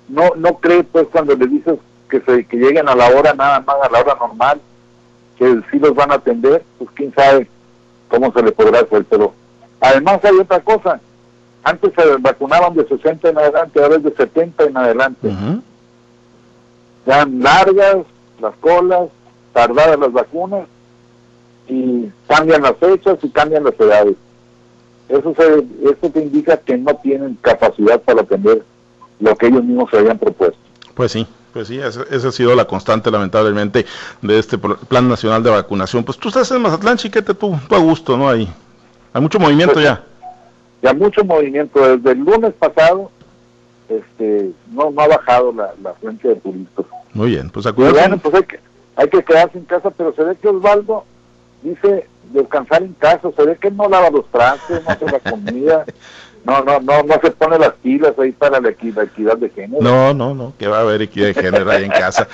no, 0.08 0.30
no 0.36 0.54
cree 0.58 0.84
pues 0.84 1.08
cuando 1.10 1.34
le 1.34 1.46
dices 1.46 1.78
que 2.08 2.20
se, 2.20 2.44
que 2.44 2.56
lleguen 2.56 2.88
a 2.88 2.94
la 2.94 3.08
hora 3.08 3.34
nada 3.34 3.60
más 3.60 3.76
a 3.82 3.90
la 3.90 4.00
hora 4.00 4.16
normal, 4.20 4.60
que 5.36 5.60
sí 5.70 5.78
los 5.80 5.94
van 5.96 6.12
a 6.12 6.16
atender, 6.16 6.62
pues 6.78 6.90
quién 6.94 7.12
sabe 7.12 7.48
cómo 8.08 8.32
se 8.32 8.42
le 8.42 8.52
podrá 8.52 8.80
hacer. 8.80 9.04
Pero 9.10 9.34
además 9.80 10.20
hay 10.24 10.38
otra 10.38 10.60
cosa. 10.60 11.00
Antes 11.64 11.92
se 11.96 12.16
vacunaban 12.18 12.74
de 12.74 12.86
60 12.86 13.30
en 13.30 13.38
adelante, 13.38 13.82
ahora 13.82 13.96
es 13.96 14.04
de 14.04 14.14
70 14.14 14.64
en 14.64 14.76
adelante. 14.76 15.26
Ujú. 15.26 15.62
Ya 17.06 17.26
largas 17.26 17.98
las 18.40 18.54
colas, 18.56 19.08
tardadas 19.52 19.98
las 19.98 20.12
vacunas 20.12 20.66
y 21.68 22.10
cambian 22.26 22.62
las 22.62 22.76
fechas 22.76 23.18
y 23.22 23.28
cambian 23.30 23.64
las 23.64 23.78
edades. 23.78 24.16
Eso, 25.08 25.34
se, 25.36 25.64
eso 25.88 26.10
te 26.12 26.22
indica 26.22 26.56
que 26.56 26.76
no 26.78 26.94
tienen 26.96 27.38
capacidad 27.40 28.00
para 28.00 28.22
atender 28.22 28.62
lo 29.20 29.36
que 29.36 29.46
ellos 29.46 29.64
mismos 29.64 29.90
se 29.90 29.98
habían 29.98 30.18
propuesto. 30.18 30.58
Pues 30.94 31.12
sí, 31.12 31.26
pues 31.52 31.68
sí, 31.68 31.78
esa, 31.78 32.04
esa 32.10 32.28
ha 32.28 32.32
sido 32.32 32.54
la 32.54 32.64
constante, 32.66 33.10
lamentablemente, 33.10 33.84
de 34.22 34.38
este 34.38 34.58
Plan 34.58 35.08
Nacional 35.08 35.42
de 35.42 35.50
Vacunación. 35.50 36.04
Pues 36.04 36.18
tú 36.18 36.28
estás 36.28 36.50
en 36.50 36.62
Mazatlán, 36.62 36.96
Chiquete, 36.96 37.34
tú, 37.34 37.58
tú 37.68 37.74
a 37.74 37.78
gusto, 37.78 38.16
¿no? 38.16 38.28
Hay, 38.28 38.48
hay 39.12 39.22
mucho 39.22 39.38
movimiento 39.38 39.74
Pues, 39.74 39.84
ya. 39.84 40.02
Ya 40.82 40.92
mucho 40.92 41.24
movimiento. 41.24 41.96
Desde 41.96 42.12
el 42.12 42.18
lunes 42.18 42.52
pasado 42.58 43.10
este, 43.88 44.50
no, 44.70 44.90
no 44.90 45.02
ha 45.02 45.08
bajado 45.08 45.52
la, 45.52 45.74
la 45.82 45.90
afluencia 45.90 46.30
de 46.30 46.36
turistas. 46.36 46.86
Muy 47.12 47.30
bien, 47.30 47.50
pues 47.50 47.66
a 47.66 47.74
Pero 47.74 47.90
cuidarse. 47.90 48.00
bueno, 48.08 48.22
pues 48.22 48.34
hay 48.34 48.42
que, 48.44 48.60
hay 48.96 49.08
que 49.08 49.22
quedarse 49.24 49.58
en 49.58 49.64
casa, 49.64 49.90
pero 49.90 50.14
se 50.14 50.24
ve 50.24 50.36
que 50.36 50.48
Osvaldo 50.48 51.04
dice 51.62 52.06
descansar 52.32 52.82
en 52.82 52.94
casa, 52.94 53.28
se 53.36 53.44
ve 53.44 53.56
que 53.56 53.70
no 53.70 53.88
lava 53.88 54.10
los 54.10 54.28
trastes, 54.30 54.82
no 54.84 54.90
hace 54.90 55.04
la 55.04 55.18
comida, 55.30 55.84
no, 56.44 56.62
no, 56.62 56.80
no, 56.80 57.02
no 57.02 57.14
se 57.22 57.30
pone 57.30 57.58
las 57.58 57.72
pilas 57.74 58.12
ahí 58.18 58.32
para 58.32 58.60
la 58.60 58.70
equidad 58.70 59.36
de 59.38 59.48
género. 59.50 59.82
No, 59.82 60.12
no, 60.12 60.34
no, 60.34 60.52
que 60.58 60.66
va 60.66 60.78
a 60.78 60.80
haber 60.80 61.02
equidad 61.02 61.28
de 61.28 61.34
género 61.34 61.70
ahí 61.70 61.84
en 61.84 61.90
casa. 61.90 62.26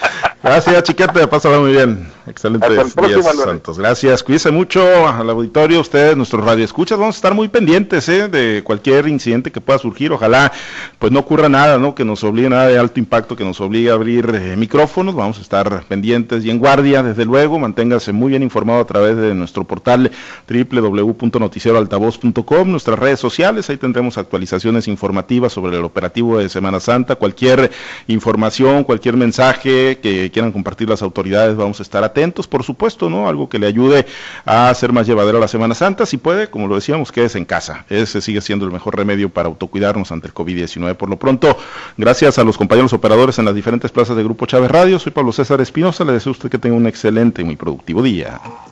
Gracias, 0.42 0.82
Chiquete, 0.84 1.26
pásala 1.28 1.58
muy 1.58 1.72
bien. 1.72 2.10
Excelentes 2.30 2.94
días 2.94 3.26
santos. 3.44 3.78
Gracias, 3.78 4.22
cuídense 4.22 4.52
mucho 4.52 5.08
al 5.08 5.28
auditorio, 5.30 5.80
ustedes, 5.80 6.16
nuestros 6.16 6.44
radioescuchas, 6.44 6.98
vamos 6.98 7.16
a 7.16 7.18
estar 7.18 7.34
muy 7.34 7.48
pendientes 7.48 8.08
¿eh? 8.08 8.28
de 8.28 8.62
cualquier 8.62 9.08
incidente 9.08 9.50
que 9.50 9.60
pueda 9.60 9.80
surgir. 9.80 10.12
Ojalá 10.12 10.52
pues 10.98 11.12
no 11.12 11.18
ocurra 11.18 11.48
nada, 11.48 11.78
¿no? 11.78 11.94
Que 11.94 12.04
nos 12.04 12.22
obligue 12.22 12.48
nada 12.48 12.68
de 12.68 12.78
alto 12.78 13.00
impacto, 13.00 13.34
que 13.36 13.44
nos 13.44 13.60
obligue 13.60 13.90
a 13.90 13.94
abrir 13.94 14.30
eh, 14.32 14.54
micrófonos. 14.56 15.14
Vamos 15.14 15.38
a 15.38 15.42
estar 15.42 15.84
pendientes 15.88 16.44
y 16.44 16.50
en 16.50 16.58
guardia, 16.58 17.02
desde 17.02 17.24
luego. 17.24 17.58
Manténgase 17.58 18.12
muy 18.12 18.28
bien 18.30 18.44
informado 18.44 18.80
a 18.80 18.84
través 18.84 19.16
de 19.16 19.34
nuestro 19.34 19.64
portal 19.64 20.12
www.noticieroaltavoz.com, 20.48 22.70
nuestras 22.70 22.98
redes 22.98 23.20
sociales, 23.20 23.68
ahí 23.70 23.76
tendremos 23.76 24.18
actualizaciones 24.18 24.88
informativas 24.88 25.52
sobre 25.52 25.78
el 25.78 25.84
operativo 25.84 26.38
de 26.38 26.48
Semana 26.48 26.80
Santa, 26.80 27.14
cualquier 27.16 27.70
información, 28.06 28.84
cualquier 28.84 29.16
mensaje 29.16 29.98
que 29.98 30.30
quieran 30.32 30.52
compartir 30.52 30.88
las 30.88 31.02
autoridades, 31.02 31.56
vamos 31.56 31.80
a 31.80 31.82
estar 31.82 32.04
por 32.48 32.62
supuesto, 32.62 33.08
¿no? 33.08 33.28
Algo 33.28 33.48
que 33.48 33.58
le 33.58 33.66
ayude 33.66 34.06
a 34.44 34.68
hacer 34.70 34.92
más 34.92 35.06
llevadera 35.06 35.38
la 35.38 35.48
Semana 35.48 35.74
Santa, 35.74 36.06
si 36.06 36.16
puede, 36.16 36.48
como 36.50 36.66
lo 36.66 36.74
decíamos, 36.74 37.12
quédese 37.12 37.38
en 37.38 37.44
casa. 37.44 37.84
Ese 37.88 38.20
sigue 38.20 38.40
siendo 38.40 38.64
el 38.64 38.72
mejor 38.72 38.96
remedio 38.96 39.30
para 39.30 39.48
autocuidarnos 39.48 40.12
ante 40.12 40.28
el 40.28 40.34
COVID-19. 40.34 40.94
Por 40.94 41.08
lo 41.08 41.18
pronto, 41.18 41.56
gracias 41.96 42.38
a 42.38 42.44
los 42.44 42.58
compañeros 42.58 42.92
operadores 42.92 43.38
en 43.38 43.44
las 43.44 43.54
diferentes 43.54 43.90
plazas 43.90 44.16
de 44.16 44.24
Grupo 44.24 44.46
Chávez 44.46 44.70
Radio, 44.70 44.98
soy 44.98 45.12
Pablo 45.12 45.32
César 45.32 45.60
Espinosa, 45.60 46.04
le 46.04 46.12
deseo 46.12 46.30
a 46.30 46.32
usted 46.32 46.50
que 46.50 46.58
tenga 46.58 46.76
un 46.76 46.86
excelente 46.86 47.42
y 47.42 47.44
muy 47.44 47.56
productivo 47.56 48.02
día. 48.02 48.40